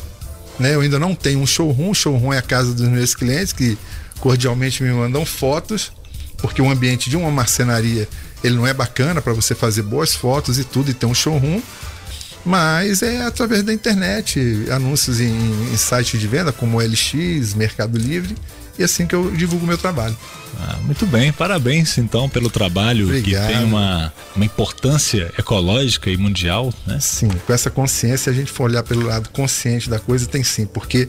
Né? 0.59 0.75
Eu 0.75 0.81
ainda 0.81 0.99
não 0.99 1.15
tenho 1.15 1.41
um 1.41 1.47
showroom. 1.47 1.95
Showroom 1.95 2.33
é 2.33 2.39
a 2.39 2.43
casa 2.43 2.75
dos 2.75 2.89
meus 2.89 3.15
clientes 3.15 3.53
que 3.53 3.79
cordialmente 4.21 4.83
me 4.83 4.91
mandam 4.91 5.25
fotos, 5.25 5.93
porque 6.39 6.61
o 6.61 6.71
ambiente 6.71 7.09
de 7.09 7.17
uma 7.17 7.31
marcenaria 7.31 8.09
ele 8.43 8.55
não 8.55 8.67
é 8.67 8.73
bacana 8.73 9.21
para 9.21 9.33
você 9.33 9.55
fazer 9.55 9.83
boas 9.83 10.15
fotos 10.15 10.59
e 10.59 10.65
tudo 10.65 10.91
e 10.91 10.95
ter 10.95 11.07
um 11.07 11.15
showroom. 11.15 11.61
Mas 12.45 13.03
é 13.03 13.25
através 13.27 13.63
da 13.63 13.73
internet, 13.73 14.41
anúncios 14.71 15.21
em, 15.21 15.35
em 15.73 15.77
sites 15.77 16.19
de 16.19 16.27
venda 16.27 16.53
como 16.53 16.81
LX, 16.81 17.55
Mercado 17.55 17.99
Livre, 17.99 18.37
e 18.79 18.85
assim 18.85 19.07
que 19.07 19.15
eu 19.15 19.31
divulgo 19.33 19.67
meu 19.67 19.77
trabalho. 19.77 20.17
Ah, 20.61 20.77
muito 20.83 21.07
bem, 21.07 21.33
parabéns 21.33 21.99
então 21.99 22.29
pelo 22.29 22.51
trabalho 22.51 23.07
Obrigado. 23.07 23.47
que 23.47 23.55
tem 23.55 23.65
uma, 23.65 24.13
uma 24.35 24.45
importância 24.45 25.33
ecológica 25.39 26.11
e 26.11 26.17
mundial, 26.17 26.75
né? 26.87 26.99
Sim, 27.01 27.29
com 27.29 27.53
essa 27.53 27.71
consciência, 27.71 28.31
a 28.31 28.35
gente 28.35 28.51
for 28.51 28.65
olhar 28.65 28.83
pelo 28.83 29.07
lado 29.07 29.29
consciente 29.31 29.89
da 29.89 30.01
coisa, 30.01 30.27
tem 30.27 30.43
sim, 30.43 30.67
porque 30.67 31.09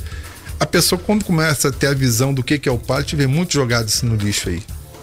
a 0.60 0.66
pessoa, 0.66 1.00
quando 1.04 1.24
começa 1.24 1.70
a 1.70 1.72
ter 1.72 1.88
a 1.88 1.94
visão 1.94 2.34
do 2.34 2.44
que 2.44 2.60
que 2.60 2.68
é 2.68 2.72
o 2.72 2.78
pallet, 2.78 3.16
vê 3.16 3.26
muito 3.26 3.54
jogado 3.54 3.88
isso 3.88 4.06
no 4.06 4.16
lixo 4.16 4.50
aí. 4.50 4.62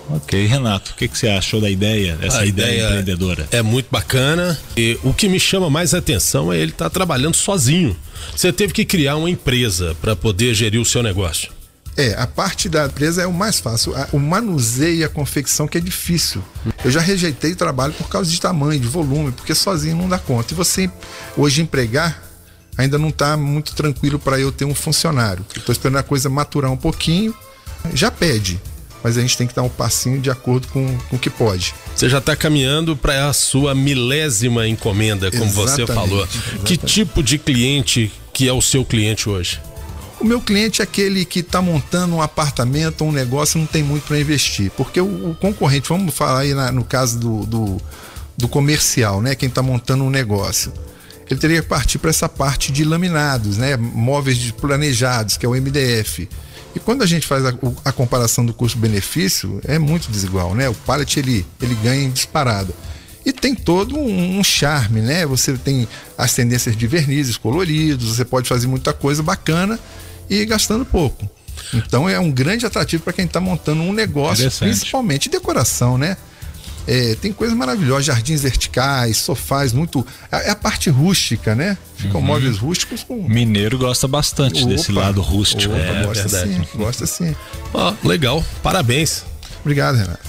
Ok, 0.09 0.47
Renato, 0.47 0.93
o 0.93 0.95
que, 0.95 1.09
que 1.09 1.19
você 1.19 1.29
achou 1.29 1.61
da 1.61 1.69
ideia, 1.69 2.15
dessa 2.17 2.41
A 2.41 2.47
ideia, 2.47 2.69
ideia 2.69 2.87
empreendedora? 2.87 3.49
É 3.51 3.61
muito 3.61 3.89
bacana. 3.91 4.57
E 4.77 4.97
o 5.03 5.13
que 5.13 5.29
me 5.29 5.41
chama 5.41 5.69
mais 5.69 5.95
atenção 5.95 6.53
é 6.53 6.59
ele 6.59 6.71
estar 6.71 6.89
trabalhando 6.91 7.35
sozinho. 7.35 7.97
Você 8.35 8.53
teve 8.53 8.73
que 8.73 8.85
criar 8.85 9.17
uma 9.17 9.29
empresa 9.29 9.97
para 10.01 10.15
poder 10.15 10.55
gerir 10.55 10.81
o 10.81 10.85
seu 10.85 11.03
negócio. 11.03 11.51
É, 11.97 12.15
a 12.19 12.27
parte 12.27 12.69
da 12.69 12.85
empresa 12.87 13.23
é 13.23 13.27
o 13.27 13.33
mais 13.33 13.59
fácil. 13.59 13.95
O 14.13 14.19
manuseio 14.19 14.97
e 14.97 15.05
a 15.05 15.09
confecção 15.09 15.67
que 15.67 15.79
é 15.79 15.81
difícil. 15.81 16.43
Eu 16.85 16.91
já 16.91 17.01
rejeitei 17.01 17.55
trabalho 17.55 17.95
por 17.95 18.09
causa 18.09 18.31
de 18.31 18.39
tamanho, 18.39 18.79
de 18.79 18.87
volume, 18.87 19.33
porque 19.33 19.55
sozinho 19.55 19.97
não 19.97 20.09
dá 20.09 20.19
conta. 20.19 20.53
E 20.53 20.57
você, 20.57 20.91
hoje, 21.37 21.63
empregar, 21.63 22.23
ainda 22.77 22.99
não 22.99 23.09
está 23.09 23.37
muito 23.37 23.75
tranquilo 23.75 24.19
para 24.19 24.39
eu 24.39 24.53
ter 24.53 24.67
um 24.67 24.75
funcionário. 24.75 25.45
Estou 25.57 25.73
esperando 25.73 25.99
a 25.99 26.03
coisa 26.03 26.29
maturar 26.29 26.71
um 26.71 26.77
pouquinho. 26.77 27.35
Já 27.95 28.11
pede, 28.11 28.61
mas 29.03 29.17
a 29.17 29.21
gente 29.23 29.39
tem 29.39 29.47
que 29.47 29.55
dar 29.55 29.63
um 29.63 29.69
passinho 29.69 30.21
de 30.21 30.31
acordo 30.31 30.69
com, 30.69 30.99
com 31.09 31.17
o 31.17 31.19
que 31.19 31.31
pode. 31.31 31.75
Você 31.95 32.11
já 32.11 32.19
está 32.19 32.37
caminhando 32.37 32.95
para 32.95 33.29
a 33.29 33.33
sua 33.33 33.75
milésima 33.75 34.69
encomenda, 34.69 35.31
como 35.31 35.51
você 35.51 35.83
Exatamente, 35.83 36.09
falou. 36.09 36.27
Que 36.27 36.75
exatamente. 36.75 36.87
tipo 36.87 37.23
de 37.23 37.39
cliente 37.39 38.13
que 38.35 38.47
é 38.47 38.53
o 38.53 38.61
seu 38.61 38.85
cliente 38.85 39.31
hoje? 39.31 39.61
O 40.19 40.25
meu 40.25 40.41
cliente 40.41 40.81
é 40.81 40.85
aquele 40.85 41.25
que 41.25 41.41
está 41.41 41.61
montando 41.61 42.15
um 42.17 42.23
apartamento 42.23 43.03
ou 43.03 43.09
um 43.09 43.13
negócio 43.13 43.59
não 43.59 43.67
tem 43.67 43.83
muito 43.83 44.05
para 44.05 44.19
investir. 44.19 44.71
Porque 44.77 45.01
o, 45.01 45.31
o 45.31 45.35
concorrente, 45.35 45.89
vamos 45.89 46.15
falar 46.15 46.41
aí 46.41 46.55
na- 46.55 46.73
no 46.73 46.85
caso 46.85 47.19
do, 47.19 47.45
do, 47.45 47.81
do 48.37 48.49
comercial, 48.49 49.21
né? 49.21 49.35
Quem 49.35 49.49
está 49.49 49.63
montando 49.63 50.05
um 50.05 50.11
negócio. 50.11 50.73
Ele 51.29 51.39
teria 51.39 51.61
que 51.61 51.69
partir 51.69 51.99
para 51.99 52.11
essa 52.11 52.29
parte 52.29 52.73
de 52.73 52.85
laminados, 52.85 53.59
né? 53.59 53.77
Móveis 53.77 54.51
planejados, 54.53 55.37
que 55.37 55.45
é 55.45 55.49
o 55.49 55.55
MDF. 55.55 56.29
E 56.75 56.81
quando 56.81 57.03
a 57.03 57.07
gente 57.07 57.27
faz 57.27 57.45
a, 57.45 57.53
a 57.85 57.93
comparação 57.93 58.45
do 58.47 58.55
custo-benefício, 58.55 59.61
é 59.65 59.79
muito 59.79 60.11
desigual, 60.11 60.55
né? 60.55 60.69
O 60.69 60.75
pallet 60.75 61.19
ele, 61.19 61.45
ele 61.61 61.75
ganha 61.77 62.03
em 62.05 62.11
disparada. 62.11 62.73
E 63.25 63.33
tem 63.33 63.55
todo 63.55 63.97
um, 63.99 64.39
um 64.39 64.45
charme, 64.45 65.01
né? 65.01 65.27
Você 65.27 65.55
tem 65.55 65.87
as 66.17 66.33
tendências 66.33 66.77
de 66.77 66.87
vernizes 66.87 67.37
coloridos, 67.37 68.17
você 68.17 68.25
pode 68.25 68.49
fazer 68.49 68.67
muita 68.67 68.93
coisa 68.93 69.23
bacana 69.23 69.79
e 70.29 70.45
gastando 70.45 70.85
pouco. 70.85 71.29
Então 71.75 72.09
é 72.09 72.19
um 72.21 72.31
grande 72.31 72.65
atrativo 72.67 73.03
para 73.03 73.13
quem 73.13 73.25
está 73.25 73.41
montando 73.41 73.83
um 73.83 73.93
negócio, 73.93 74.51
principalmente 74.59 75.29
decoração, 75.29 75.97
né? 75.99 76.17
É, 76.89 77.17
tem 77.17 77.33
coisas 77.33 77.57
maravilhosas, 77.57 78.05
jardins 78.05 78.43
verticais, 78.43 79.17
sofás, 79.17 79.73
muito. 79.73 80.07
É 80.31 80.51
a 80.51 80.55
parte 80.55 80.89
rústica, 80.89 81.53
né? 81.53 81.77
Ficam 81.97 82.21
móveis 82.21 82.59
rústicos 82.59 83.03
com. 83.03 83.29
Mineiro 83.29 83.77
gosta 83.77 84.07
bastante 84.07 84.65
desse 84.65 84.93
Opa, 84.93 85.01
lado 85.01 85.21
rústico. 85.21 85.75
Opa, 85.75 85.83
É, 85.83 86.05
gosta 86.05 86.29
verdade. 86.29 86.55
sim, 86.71 86.79
gosta 86.79 87.07
sim. 87.07 87.35
Ó, 87.75 87.93
legal, 88.05 88.45
parabéns. 88.63 89.25
Obrigado, 89.63 89.97
Renato. 89.97 90.21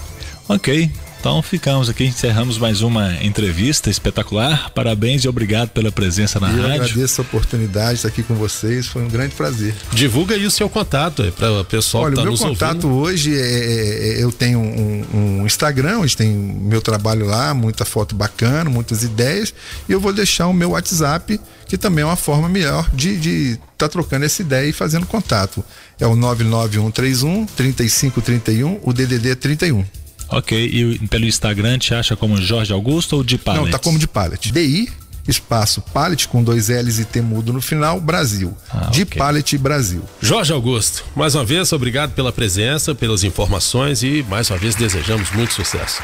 Ok, 0.49 0.91
então 1.27 1.41
ficamos 1.41 1.89
aqui, 1.89 2.05
encerramos 2.05 2.57
mais 2.57 2.81
uma 2.81 3.21
entrevista 3.21 3.89
espetacular. 3.89 4.69
Parabéns 4.69 5.25
e 5.25 5.27
obrigado 5.27 5.67
pela 5.71 5.91
presença 5.91 6.39
na 6.39 6.49
eu 6.49 6.61
rádio. 6.61 6.83
agradeço 6.83 7.19
a 7.19 7.23
oportunidade 7.25 7.89
de 7.89 7.95
estar 7.95 8.07
aqui 8.07 8.23
com 8.23 8.33
vocês, 8.33 8.87
foi 8.87 9.01
um 9.03 9.09
grande 9.09 9.35
prazer. 9.35 9.75
Divulga 9.91 10.35
aí 10.35 10.45
o 10.45 10.49
seu 10.49 10.69
contato 10.69 11.29
para 11.35 11.51
o 11.51 11.65
pessoal 11.65 12.05
Olha, 12.05 12.13
que 12.13 12.19
o 12.19 12.21
está 12.21 12.23
meu 12.23 12.31
nos 12.31 12.39
contato 12.39 12.87
ouvindo. 12.87 13.03
hoje 13.03 13.35
é, 13.37 13.41
é- 13.41 14.19
é- 14.19 14.23
eu 14.23 14.31
tenho 14.31 14.57
um, 14.57 15.05
um 15.41 15.45
Instagram, 15.45 15.99
onde 15.99 16.15
tem 16.15 16.29
meu 16.33 16.81
trabalho 16.81 17.25
lá, 17.25 17.53
muita 17.53 17.83
foto 17.83 18.15
bacana, 18.15 18.69
muitas 18.69 19.03
ideias, 19.03 19.53
e 19.89 19.91
eu 19.91 19.99
vou 19.99 20.13
deixar 20.13 20.47
o 20.47 20.53
meu 20.53 20.69
WhatsApp, 20.69 21.41
que 21.67 21.77
também 21.77 22.03
é 22.03 22.05
uma 22.05 22.15
forma 22.15 22.47
melhor 22.47 22.89
de 22.93 23.09
estar 23.09 23.59
tá 23.77 23.89
trocando 23.89 24.23
essa 24.23 24.41
ideia 24.41 24.69
e 24.69 24.71
fazendo 24.71 25.05
contato. 25.05 25.61
É 25.99 26.07
o 26.07 26.15
99131 26.15 27.45
3531, 27.47 28.79
o 28.81 28.93
DDD 28.93 29.31
é 29.31 29.35
31. 29.35 29.83
Ok, 30.29 30.57
e 30.57 30.99
pelo 31.07 31.25
Instagram 31.25 31.77
te 31.79 31.93
acha 31.93 32.15
como 32.15 32.41
Jorge 32.41 32.73
Augusto 32.73 33.15
ou 33.17 33.23
de 33.23 33.37
Pallet? 33.37 33.63
Não, 33.63 33.71
tá 33.71 33.79
como 33.79 33.97
de 33.97 34.07
pallet. 34.07 34.51
DI, 34.51 34.89
espaço 35.27 35.81
pallet 35.93 36.27
com 36.27 36.43
dois 36.43 36.69
L's 36.69 36.99
e 36.99 37.05
T 37.05 37.21
mudo 37.21 37.51
no 37.53 37.61
final, 37.61 37.99
Brasil. 37.99 38.55
Ah, 38.69 38.89
de 38.91 39.03
ok. 39.03 39.17
pallet 39.17 39.57
Brasil. 39.57 40.01
Jorge 40.21 40.51
Augusto, 40.53 41.03
mais 41.15 41.35
uma 41.35 41.45
vez, 41.45 41.71
obrigado 41.73 42.11
pela 42.13 42.31
presença, 42.31 42.93
pelas 42.93 43.23
informações 43.23 44.03
e 44.03 44.25
mais 44.29 44.49
uma 44.49 44.57
vez 44.57 44.75
desejamos 44.75 45.31
muito 45.31 45.53
sucesso. 45.53 46.01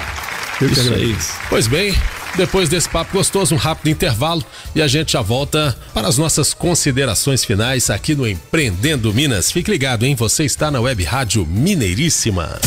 Eu 0.61 0.67
que 0.67 0.73
Isso 0.73 0.81
aí. 0.81 0.87
agradeço. 0.87 1.31
Pois 1.49 1.67
bem, 1.67 1.93
depois 2.37 2.69
desse 2.69 2.87
papo 2.87 3.13
gostoso, 3.17 3.53
um 3.55 3.57
rápido 3.57 3.89
intervalo 3.89 4.43
e 4.75 4.81
a 4.81 4.87
gente 4.87 5.13
já 5.13 5.21
volta 5.21 5.75
para 5.93 6.07
as 6.07 6.17
nossas 6.17 6.53
considerações 6.53 7.43
finais 7.43 7.89
aqui 7.89 8.15
no 8.15 8.27
Empreendendo 8.27 9.13
Minas. 9.13 9.51
Fique 9.51 9.69
ligado, 9.71 10.05
hein? 10.05 10.15
Você 10.15 10.43
está 10.45 10.69
na 10.71 10.79
Web 10.79 11.03
Rádio 11.03 11.45
Mineiríssima. 11.45 12.59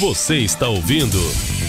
Você 0.00 0.38
está 0.38 0.66
ouvindo 0.66 1.18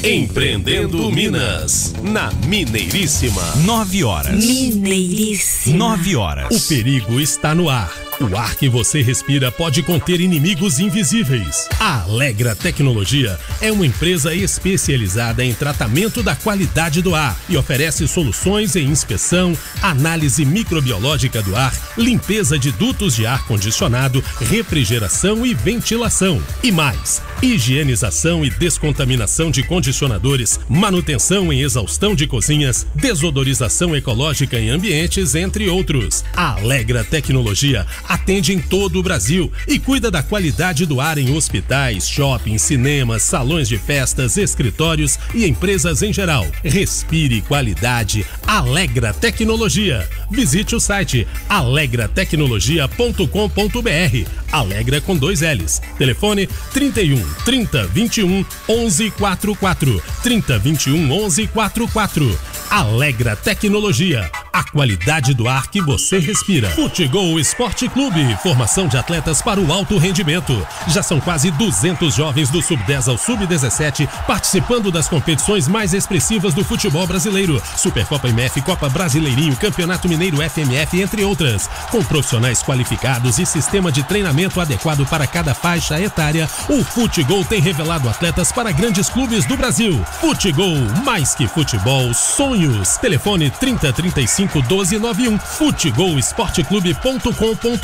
Empreendendo 0.01 1.11
Minas, 1.11 1.93
na 2.01 2.31
Mineiríssima. 2.47 3.41
9 3.65 4.05
horas. 4.05 4.45
Mineiríssima. 4.45 5.77
9 5.77 6.15
horas. 6.15 6.55
O 6.55 6.69
perigo 6.69 7.19
está 7.19 7.53
no 7.53 7.69
ar. 7.69 7.91
O 8.21 8.37
ar 8.37 8.53
que 8.53 8.69
você 8.69 9.01
respira 9.01 9.51
pode 9.51 9.81
conter 9.81 10.21
inimigos 10.21 10.79
invisíveis. 10.79 11.67
A 11.79 12.03
Alegra 12.03 12.55
Tecnologia 12.55 13.39
é 13.59 13.71
uma 13.71 13.83
empresa 13.83 14.35
especializada 14.35 15.43
em 15.43 15.55
tratamento 15.55 16.21
da 16.21 16.35
qualidade 16.35 17.01
do 17.01 17.15
ar 17.15 17.35
e 17.49 17.57
oferece 17.57 18.07
soluções 18.07 18.75
em 18.75 18.85
inspeção, 18.85 19.57
análise 19.81 20.45
microbiológica 20.45 21.41
do 21.41 21.55
ar, 21.55 21.73
limpeza 21.97 22.59
de 22.59 22.71
dutos 22.71 23.15
de 23.15 23.25
ar 23.25 23.43
condicionado, 23.47 24.23
refrigeração 24.39 25.43
e 25.43 25.55
ventilação. 25.55 26.39
E 26.61 26.71
mais, 26.71 27.23
higienização 27.41 28.45
e 28.45 28.51
descontaminação 28.51 29.49
de 29.49 29.63
condicionadores, 29.63 30.59
manutenção 30.69 31.51
em 31.51 31.61
exaustão 31.61 32.13
de 32.13 32.27
cozinhas, 32.27 32.85
desodorização 32.93 33.95
ecológica 33.95 34.59
em 34.59 34.69
ambientes, 34.69 35.33
entre 35.33 35.67
outros. 35.69 36.23
A 36.35 36.59
Alegra 36.59 37.03
Tecnologia 37.03 37.87
atende 38.11 38.53
em 38.53 38.59
todo 38.59 38.99
o 38.99 39.03
Brasil 39.03 39.49
e 39.65 39.79
cuida 39.79 40.11
da 40.11 40.21
qualidade 40.21 40.85
do 40.85 40.99
ar 40.99 41.17
em 41.17 41.33
hospitais, 41.33 42.09
shoppings, 42.09 42.61
cinemas, 42.61 43.23
salões 43.23 43.69
de 43.69 43.77
festas, 43.77 44.35
escritórios 44.35 45.17
e 45.33 45.47
empresas 45.47 46.03
em 46.03 46.11
geral. 46.11 46.45
Respire 46.61 47.39
qualidade. 47.41 48.25
Alegra 48.45 49.13
Tecnologia. 49.13 50.05
Visite 50.29 50.75
o 50.75 50.79
site 50.79 51.25
alegratecnologia.com.br. 51.47 54.29
Alegra 54.51 54.99
com 54.99 55.15
dois 55.15 55.39
L's. 55.39 55.81
Telefone 55.97 56.49
31 56.73 57.23
30 57.45 57.87
21 57.87 58.45
11 58.67 59.11
44. 59.11 60.03
30 60.21 60.59
21 60.59 61.11
11 61.11 61.47
44. 61.47 62.39
Alegra 62.69 63.35
Tecnologia. 63.35 64.29
A 64.51 64.63
qualidade 64.63 65.33
do 65.33 65.47
ar 65.47 65.69
que 65.69 65.81
você 65.81 66.19
respira. 66.19 66.69
Futebol 66.69 67.39
Esporte 67.39 67.87
Clube. 67.91 68.37
Formação 68.41 68.87
de 68.87 68.97
atletas 68.97 69.41
para 69.41 69.59
o 69.59 69.71
alto 69.71 69.97
rendimento. 69.97 70.65
Já 70.87 71.03
são 71.03 71.19
quase 71.19 71.51
200 71.51 72.13
jovens 72.13 72.49
do 72.49 72.61
sub-10 72.61 73.09
ao 73.09 73.17
sub-17 73.17 74.07
participando 74.25 74.91
das 74.91 75.07
competições 75.07 75.67
mais 75.67 75.93
expressivas 75.93 76.53
do 76.53 76.63
futebol 76.63 77.05
brasileiro. 77.05 77.61
Supercopa 77.75 78.29
MF, 78.29 78.61
Copa 78.61 78.87
Brasileirinho, 78.89 79.55
Campeonato 79.57 80.07
Mineiro 80.07 80.37
FMF, 80.37 81.01
entre 81.01 81.23
outras. 81.23 81.69
Com 81.89 82.03
profissionais 82.03 82.63
qualificados 82.63 83.37
e 83.39 83.45
sistema 83.45 83.91
de 83.91 84.03
treinamento 84.03 84.61
adequado 84.61 85.05
para 85.07 85.27
cada 85.27 85.53
faixa 85.53 85.99
etária, 85.99 86.49
o 86.69 86.83
Futebol 86.83 87.43
tem 87.43 87.59
revelado 87.59 88.09
atletas 88.09 88.51
para 88.51 88.71
grandes 88.71 89.09
clubes 89.09 89.45
do 89.45 89.57
Brasil. 89.57 90.03
Futebol, 90.19 90.77
mais 91.03 91.35
que 91.35 91.47
futebol, 91.47 92.13
sonhos. 92.13 92.97
Telefone 92.97 93.49
3035 93.49 94.59
1291. 94.59 95.37
Futebol 95.39 96.17
Esporteclube.com.br 96.17 97.80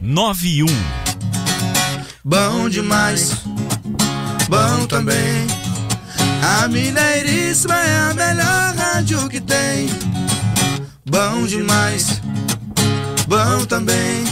91. 0.00 0.66
Bom 2.24 2.68
demais, 2.68 3.32
bom 4.48 4.86
também. 4.86 5.16
A 6.40 6.68
Mineiríssima 6.68 7.74
é 7.74 8.10
a 8.10 8.14
melhor 8.14 8.74
rádio 8.76 9.28
que 9.28 9.40
tem. 9.40 9.90
Bom 11.04 11.46
demais, 11.46 12.22
bom 13.26 13.64
também. 13.66 14.24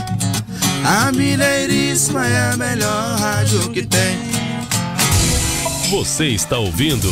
A 0.85 1.11
Mineiríssima 1.11 2.25
é 2.25 2.53
a 2.53 2.57
melhor 2.57 3.19
rádio 3.19 3.71
que 3.71 3.85
tem. 3.85 4.19
Você 5.91 6.29
está 6.29 6.59
ouvindo 6.59 7.11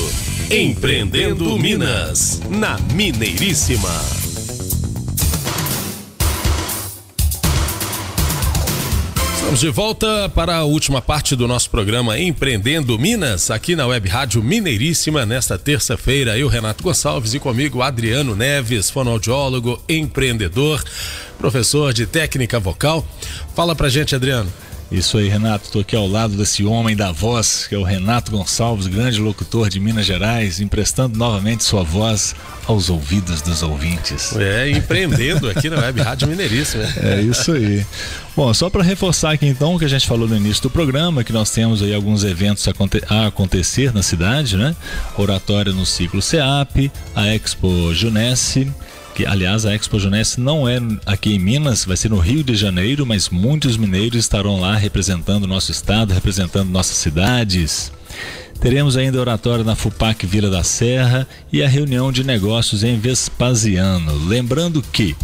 Empreendendo 0.49 1.59
Minas, 1.59 2.41
na 2.49 2.79
Mineiríssima. 2.95 4.30
Estamos 9.41 9.61
de 9.61 9.71
volta 9.71 10.29
para 10.29 10.57
a 10.57 10.65
última 10.65 11.01
parte 11.01 11.35
do 11.35 11.49
nosso 11.49 11.71
programa 11.71 12.19
Empreendendo 12.19 12.97
Minas, 12.99 13.51
aqui 13.51 13.75
na 13.75 13.87
Web 13.87 14.07
Rádio 14.07 14.43
Mineiríssima, 14.43 15.25
nesta 15.25 15.59
terça-feira. 15.59 16.39
Eu, 16.39 16.47
Renato 16.47 16.85
Gonçalves, 16.85 17.33
e 17.33 17.41
comigo 17.41 17.81
Adriano 17.81 18.37
Neves, 18.37 18.91
fonoaudiólogo, 18.91 19.83
empreendedor, 19.89 20.85
professor 21.39 21.95
de 21.95 22.07
técnica 22.07 22.61
vocal. 22.61 23.05
Fala 23.57 23.75
pra 23.75 23.89
gente, 23.89 24.15
Adriano. 24.15 24.53
Isso 24.91 25.19
aí, 25.19 25.29
Renato. 25.29 25.67
Estou 25.67 25.83
aqui 25.83 25.95
ao 25.95 26.09
lado 26.09 26.37
desse 26.37 26.65
homem 26.65 26.97
da 26.97 27.13
voz, 27.13 27.67
que 27.69 27.77
é 27.77 27.79
o 27.79 27.85
Renato 27.85 28.33
Gonçalves, 28.33 28.89
grande 28.89 29.21
locutor 29.21 29.69
de 29.69 29.79
Minas 29.79 30.05
Gerais, 30.05 30.61
emprestando 30.61 31.17
novamente 31.17 31.63
sua 31.63 31.85
voz 31.85 32.35
aos 32.67 32.91
ouvidos 32.91 33.41
dos 33.41 33.63
ouvintes. 33.63 34.35
É, 34.37 34.69
empreendendo 34.69 35.49
aqui 35.49 35.71
na 35.71 35.79
Web 35.79 36.01
Rádio 36.03 36.27
Mineiríssima. 36.27 36.83
É 36.97 37.21
isso 37.21 37.53
aí. 37.53 37.87
Bom, 38.35 38.53
só 38.53 38.69
para 38.69 38.83
reforçar 38.83 39.33
aqui 39.33 39.47
então 39.47 39.77
o 39.77 39.79
que 39.79 39.85
a 39.85 39.89
gente 39.89 40.09
falou 40.09 40.27
no 40.27 40.37
início 40.37 40.65
do 40.65 40.71
programa, 40.71 41.23
que 41.23 41.33
nós 41.33 41.51
temos 41.51 41.83
aí 41.83 41.95
alguns 41.95 42.25
eventos 42.25 42.67
a 43.09 43.27
acontecer 43.27 43.95
na 43.95 44.03
cidade, 44.03 44.57
né? 44.57 44.75
Oratória 45.17 45.73
no 45.73 45.87
ciclo 45.87 46.21
CEAP, 46.21 46.91
a 47.15 47.29
Expo 47.33 47.95
Junesse 47.95 48.73
que 49.15 49.27
aliás 49.27 49.67
a 49.67 49.75
Expo 49.75 49.99
Junesse 49.99 50.41
não 50.41 50.69
é 50.69 50.79
aqui 51.05 51.35
em 51.35 51.39
Minas, 51.39 51.85
vai 51.85 51.97
ser 51.97 52.11
no 52.11 52.19
Rio 52.19 52.43
de 52.43 52.55
Janeiro, 52.55 53.05
mas 53.05 53.29
muitos 53.29 53.77
mineiros 53.77 54.19
estarão 54.19 54.61
lá 54.61 54.77
representando 54.77 55.47
nosso 55.47 55.71
estado, 55.71 56.15
representando 56.15 56.71
nossas 56.71 56.97
cidades. 56.97 57.93
Teremos 58.61 58.97
ainda 58.97 59.21
oratório 59.21 59.65
na 59.65 59.75
FUPAC 59.75 60.27
Vila 60.27 60.51
da 60.51 60.63
Serra 60.63 61.27
e 61.53 61.63
a 61.63 61.69
reunião 61.69 62.13
de 62.13 62.23
negócios 62.23 62.85
em 62.85 62.99
Vespasiano. 62.99 64.27
Lembrando 64.27 64.83
que 64.83 65.17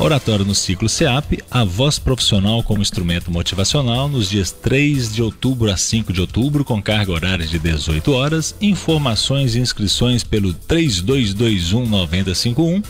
Oratório 0.00 0.44
no 0.44 0.54
ciclo 0.54 0.88
CEAP, 0.88 1.40
a 1.50 1.64
voz 1.64 1.98
profissional 1.98 2.62
como 2.62 2.80
instrumento 2.80 3.32
motivacional 3.32 4.08
nos 4.08 4.30
dias 4.30 4.52
3 4.52 5.12
de 5.12 5.20
outubro 5.20 5.72
a 5.72 5.76
5 5.76 6.12
de 6.12 6.20
outubro, 6.20 6.64
com 6.64 6.80
carga 6.80 7.10
horária 7.10 7.44
de 7.44 7.58
18 7.58 8.12
horas. 8.12 8.54
Informações 8.60 9.56
e 9.56 9.58
inscrições 9.58 10.22
pelo 10.22 10.54
3221 10.54 11.84
9051 11.84 12.80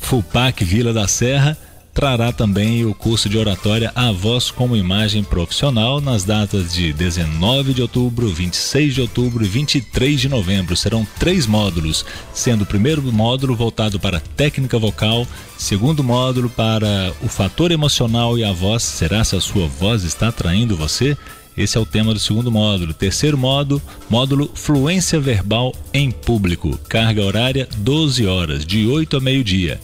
FUPAC 0.00 0.64
Vila 0.64 0.92
da 0.92 1.08
Serra 1.08 1.58
trará 1.98 2.30
também 2.30 2.84
o 2.84 2.94
curso 2.94 3.28
de 3.28 3.36
oratória 3.36 3.90
A 3.92 4.12
Voz 4.12 4.52
como 4.52 4.76
Imagem 4.76 5.24
Profissional 5.24 6.00
nas 6.00 6.22
datas 6.22 6.72
de 6.72 6.92
19 6.92 7.74
de 7.74 7.82
outubro, 7.82 8.28
26 8.28 8.94
de 8.94 9.00
outubro 9.00 9.44
e 9.44 9.48
23 9.48 10.20
de 10.20 10.28
novembro. 10.28 10.76
Serão 10.76 11.04
três 11.18 11.44
módulos, 11.44 12.06
sendo 12.32 12.62
o 12.62 12.66
primeiro 12.66 13.02
módulo 13.02 13.56
voltado 13.56 13.98
para 13.98 14.20
técnica 14.20 14.78
vocal, 14.78 15.26
segundo 15.56 16.04
módulo 16.04 16.48
para 16.48 17.12
o 17.20 17.28
fator 17.28 17.72
emocional 17.72 18.38
e 18.38 18.44
a 18.44 18.52
voz. 18.52 18.84
Será 18.84 19.24
se 19.24 19.34
a 19.34 19.40
sua 19.40 19.66
voz 19.66 20.04
está 20.04 20.28
atraindo 20.28 20.76
você? 20.76 21.18
Esse 21.58 21.76
é 21.76 21.80
o 21.80 21.84
tema 21.84 22.14
do 22.14 22.20
segundo 22.20 22.52
módulo. 22.52 22.94
Terceiro 22.94 23.36
módulo, 23.36 23.82
módulo 24.08 24.48
Fluência 24.54 25.18
Verbal 25.18 25.74
em 25.92 26.08
Público. 26.08 26.78
Carga 26.88 27.20
horária 27.20 27.68
12 27.78 28.24
horas, 28.24 28.64
de 28.64 28.86
8 28.86 29.16
a 29.16 29.20
meio-dia. 29.20 29.80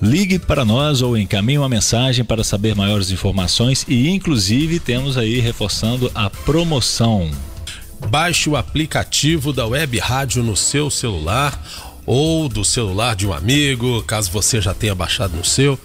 Ligue 0.00 0.38
para 0.38 0.64
nós 0.64 1.02
ou 1.02 1.14
encaminhe 1.14 1.58
uma 1.58 1.68
mensagem 1.68 2.24
para 2.24 2.42
saber 2.42 2.74
maiores 2.74 3.10
informações 3.10 3.84
e, 3.86 4.08
inclusive, 4.08 4.80
temos 4.80 5.18
aí 5.18 5.38
reforçando 5.38 6.10
a 6.14 6.30
promoção. 6.30 7.30
Baixe 8.08 8.48
o 8.48 8.56
aplicativo 8.56 9.52
da 9.52 9.66
Web 9.66 9.98
Rádio 9.98 10.42
no 10.42 10.56
seu 10.56 10.90
celular 10.90 11.62
ou 12.06 12.48
do 12.48 12.64
celular 12.64 13.14
de 13.14 13.26
um 13.26 13.34
amigo, 13.34 14.02
caso 14.04 14.30
você 14.30 14.62
já 14.62 14.72
tenha 14.72 14.94
baixado 14.94 15.36
no 15.36 15.44
seu, 15.44 15.78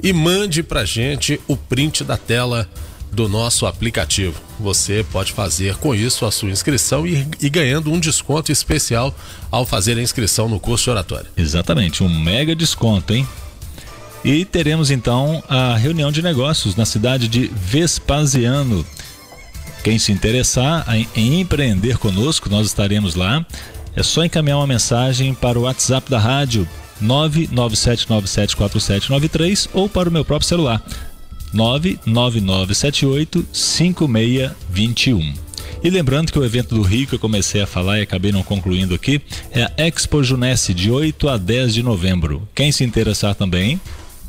e 0.00 0.12
mande 0.12 0.62
para 0.62 0.84
gente 0.84 1.40
o 1.48 1.56
print 1.56 2.04
da 2.04 2.16
tela 2.16 2.68
do 3.14 3.28
nosso 3.28 3.66
aplicativo. 3.66 4.40
Você 4.58 5.06
pode 5.10 5.32
fazer 5.32 5.76
com 5.76 5.94
isso 5.94 6.26
a 6.26 6.32
sua 6.32 6.50
inscrição 6.50 7.06
e, 7.06 7.26
e, 7.40 7.48
ganhando 7.48 7.90
um 7.92 7.98
desconto 7.98 8.52
especial 8.52 9.14
ao 9.50 9.64
fazer 9.64 9.96
a 9.96 10.02
inscrição 10.02 10.46
no 10.48 10.60
curso 10.60 10.84
de 10.84 10.90
oratória. 10.90 11.30
Exatamente, 11.36 12.02
um 12.02 12.08
mega 12.08 12.54
desconto, 12.54 13.12
hein? 13.14 13.26
E 14.24 14.44
teremos 14.44 14.90
então 14.90 15.42
a 15.48 15.76
reunião 15.76 16.10
de 16.10 16.20
negócios 16.22 16.74
na 16.76 16.84
cidade 16.84 17.28
de 17.28 17.50
Vespasiano. 17.54 18.84
Quem 19.82 19.98
se 19.98 20.12
interessar 20.12 20.84
em, 20.94 21.08
em 21.14 21.40
empreender 21.40 21.96
conosco, 21.98 22.48
nós 22.48 22.66
estaremos 22.66 23.14
lá. 23.14 23.44
É 23.94 24.02
só 24.02 24.24
encaminhar 24.24 24.58
uma 24.58 24.66
mensagem 24.66 25.34
para 25.34 25.58
o 25.58 25.62
WhatsApp 25.62 26.10
da 26.10 26.18
rádio 26.18 26.66
997974793 27.02 29.68
ou 29.72 29.88
para 29.88 30.08
o 30.08 30.12
meu 30.12 30.24
próprio 30.24 30.48
celular 30.48 30.82
99978 31.54 33.46
5621. 33.52 35.34
E 35.82 35.90
lembrando 35.90 36.32
que 36.32 36.38
o 36.38 36.44
evento 36.44 36.74
do 36.74 36.82
Rio 36.82 37.06
que 37.06 37.14
eu 37.14 37.18
comecei 37.18 37.60
a 37.60 37.66
falar 37.66 37.98
e 37.98 38.02
acabei 38.02 38.32
não 38.32 38.42
concluindo 38.42 38.94
aqui 38.94 39.20
é 39.52 39.64
a 39.64 39.72
Expo 39.86 40.24
Junesse 40.24 40.72
de 40.72 40.90
8 40.90 41.28
a 41.28 41.36
10 41.36 41.74
de 41.74 41.82
novembro. 41.82 42.48
Quem 42.54 42.72
se 42.72 42.82
interessar 42.82 43.34
também 43.34 43.78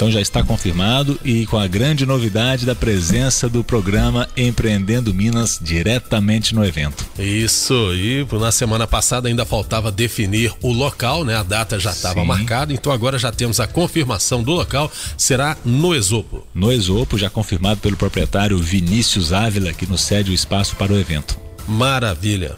Então 0.01 0.09
já 0.09 0.19
está 0.19 0.41
confirmado 0.41 1.19
e 1.23 1.45
com 1.45 1.59
a 1.59 1.67
grande 1.67 2.07
novidade 2.07 2.65
da 2.65 2.73
presença 2.73 3.47
do 3.47 3.63
programa 3.63 4.27
Empreendendo 4.35 5.13
Minas 5.13 5.59
diretamente 5.61 6.55
no 6.55 6.65
evento. 6.65 7.05
Isso, 7.19 7.93
e 7.93 8.25
na 8.39 8.51
semana 8.51 8.87
passada 8.87 9.27
ainda 9.27 9.45
faltava 9.45 9.91
definir 9.91 10.51
o 10.59 10.71
local, 10.71 11.23
né? 11.23 11.35
A 11.35 11.43
data 11.43 11.79
já 11.79 11.91
estava 11.91 12.25
marcada, 12.25 12.73
então 12.73 12.91
agora 12.91 13.19
já 13.19 13.31
temos 13.31 13.59
a 13.59 13.67
confirmação 13.67 14.41
do 14.41 14.53
local, 14.53 14.91
será 15.15 15.55
no 15.63 15.93
Esopo. 15.93 16.47
No 16.51 16.71
Esopo, 16.71 17.15
já 17.15 17.29
confirmado 17.29 17.79
pelo 17.79 17.95
proprietário 17.95 18.57
Vinícius 18.57 19.31
Ávila, 19.31 19.71
que 19.71 19.85
nos 19.85 20.01
cede 20.01 20.31
o 20.31 20.33
espaço 20.33 20.75
para 20.77 20.91
o 20.91 20.99
evento. 20.99 21.37
Maravilha. 21.67 22.55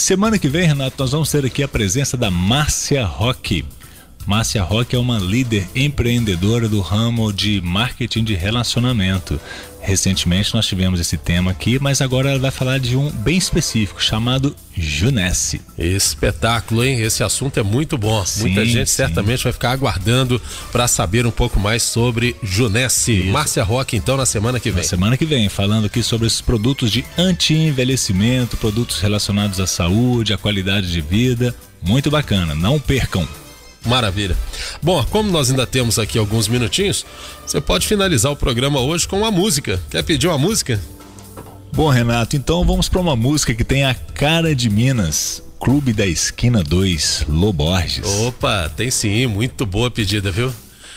Semana 0.00 0.38
que 0.38 0.48
vem, 0.48 0.66
Renato, 0.66 0.96
nós 0.98 1.12
vamos 1.12 1.30
ter 1.30 1.44
aqui 1.44 1.62
a 1.62 1.68
presença 1.68 2.16
da 2.16 2.30
Márcia 2.30 3.04
Roque. 3.04 3.66
Márcia 4.26 4.62
Roque 4.62 4.94
é 4.94 4.98
uma 4.98 5.18
líder 5.18 5.66
empreendedora 5.74 6.68
do 6.68 6.80
ramo 6.80 7.32
de 7.32 7.60
marketing 7.60 8.22
de 8.22 8.34
relacionamento. 8.34 9.40
Recentemente 9.82 10.54
nós 10.54 10.66
tivemos 10.66 11.00
esse 11.00 11.16
tema 11.16 11.50
aqui, 11.50 11.78
mas 11.80 12.02
agora 12.02 12.30
ela 12.30 12.38
vai 12.38 12.50
falar 12.50 12.78
de 12.78 12.96
um 12.96 13.10
bem 13.10 13.38
específico 13.38 14.00
chamado 14.00 14.54
Junesse. 14.76 15.60
Espetáculo, 15.76 16.84
hein? 16.84 17.00
Esse 17.00 17.24
assunto 17.24 17.58
é 17.58 17.62
muito 17.62 17.96
bom. 17.96 18.24
Sim, 18.26 18.42
Muita 18.42 18.64
gente 18.66 18.90
sim. 18.90 18.96
certamente 18.96 19.42
vai 19.42 19.52
ficar 19.52 19.70
aguardando 19.70 20.40
para 20.70 20.86
saber 20.86 21.26
um 21.26 21.30
pouco 21.30 21.58
mais 21.58 21.82
sobre 21.82 22.36
Junesse. 22.42 23.24
Márcia 23.24 23.64
Roque, 23.64 23.96
então, 23.96 24.18
na 24.18 24.26
semana 24.26 24.60
que 24.60 24.70
vem. 24.70 24.82
Na 24.82 24.88
semana 24.88 25.16
que 25.16 25.24
vem, 25.24 25.48
falando 25.48 25.86
aqui 25.86 26.02
sobre 26.02 26.26
esses 26.26 26.42
produtos 26.42 26.90
de 26.92 27.02
anti-envelhecimento, 27.16 28.58
produtos 28.58 29.00
relacionados 29.00 29.58
à 29.60 29.66
saúde, 29.66 30.34
à 30.34 30.38
qualidade 30.38 30.92
de 30.92 31.00
vida. 31.00 31.54
Muito 31.82 32.10
bacana, 32.10 32.54
não 32.54 32.78
percam. 32.78 33.26
Maravilha. 33.84 34.36
Bom, 34.82 35.04
como 35.10 35.30
nós 35.30 35.50
ainda 35.50 35.66
temos 35.66 35.98
aqui 35.98 36.18
alguns 36.18 36.48
minutinhos, 36.48 37.04
você 37.46 37.60
pode 37.60 37.86
finalizar 37.86 38.30
o 38.30 38.36
programa 38.36 38.80
hoje 38.80 39.08
com 39.08 39.18
uma 39.18 39.30
música. 39.30 39.80
Quer 39.90 40.02
pedir 40.02 40.26
uma 40.26 40.38
música? 40.38 40.80
Bom, 41.72 41.88
Renato, 41.88 42.36
então 42.36 42.64
vamos 42.64 42.88
para 42.88 43.00
uma 43.00 43.16
música 43.16 43.54
que 43.54 43.64
tem 43.64 43.84
a 43.84 43.94
cara 43.94 44.54
de 44.54 44.68
Minas. 44.68 45.42
Clube 45.58 45.92
da 45.92 46.06
Esquina 46.06 46.62
2, 46.62 47.26
Loborges. 47.28 48.06
Opa, 48.22 48.70
tem 48.74 48.90
sim, 48.90 49.26
muito 49.26 49.66
boa 49.66 49.90
pedida, 49.90 50.30
viu? 50.30 50.52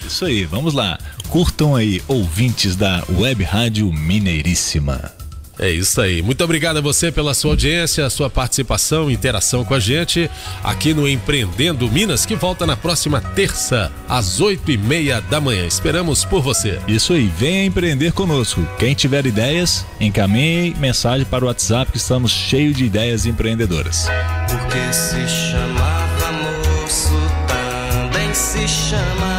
Isso 0.06 0.26
aí, 0.26 0.46
vamos 0.46 0.74
lá. 0.74 0.98
Curtam 1.30 1.76
aí, 1.76 2.02
ouvintes 2.08 2.76
da 2.76 3.04
Web 3.10 3.44
Rádio 3.44 3.92
Mineiríssima. 3.92 5.23
É 5.60 5.70
isso 5.70 6.02
aí. 6.02 6.22
Muito 6.22 6.44
obrigado 6.44 6.78
a 6.78 6.82
você 6.82 7.12
pela 7.12 7.34
sua 7.34 7.52
audiência, 7.52 8.10
sua 8.10 8.30
participação, 8.30 9.10
interação 9.10 9.64
com 9.64 9.74
a 9.74 9.80
gente 9.80 10.30
aqui 10.64 10.94
no 10.94 11.08
Empreendendo 11.08 11.90
Minas, 11.92 12.26
que 12.26 12.36
volta 12.36 12.66
na 12.66 12.76
próxima 12.76 13.22
terça, 13.22 13.92
às 14.10 14.42
oito 14.42 14.72
e 14.72 14.78
meia 14.78 15.22
da 15.22 15.40
manhã. 15.40 15.66
Esperamos 15.66 16.26
por 16.26 16.42
você. 16.42 16.80
Isso 16.88 17.14
aí, 17.14 17.32
venha 17.38 17.66
empreender 17.66 18.14
conosco. 18.14 18.68
Quem 18.80 18.96
tiver 18.96 19.26
ideias, 19.26 19.86
encaminhe 20.00 20.76
mensagem 20.80 21.26
para 21.26 21.46
o 21.46 21.48
WhatsApp 21.48 21.92
que 21.92 21.98
estamos 21.98 22.32
cheios 22.32 22.76
de 22.76 22.86
ideias 22.86 23.26
empreendedoras. 23.26 24.08
Porque 24.50 24.94
se 24.94 25.28
chamava 25.28 26.32
moço, 26.32 27.14
também 27.48 28.34
se 28.34 28.68
chamava 28.68 29.33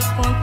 platform 0.00 0.39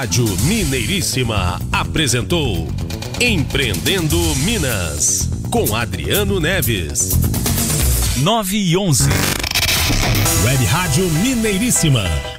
Rádio 0.00 0.24
Mineiríssima 0.44 1.60
apresentou 1.70 2.66
Empreendendo 3.20 4.16
Minas 4.36 5.28
com 5.50 5.76
Adriano 5.76 6.40
Neves. 6.40 7.10
9 8.16 8.56
e 8.56 8.78
11. 8.78 9.10
Web 10.42 10.64
Rádio 10.64 11.04
Mineiríssima. 11.10 12.29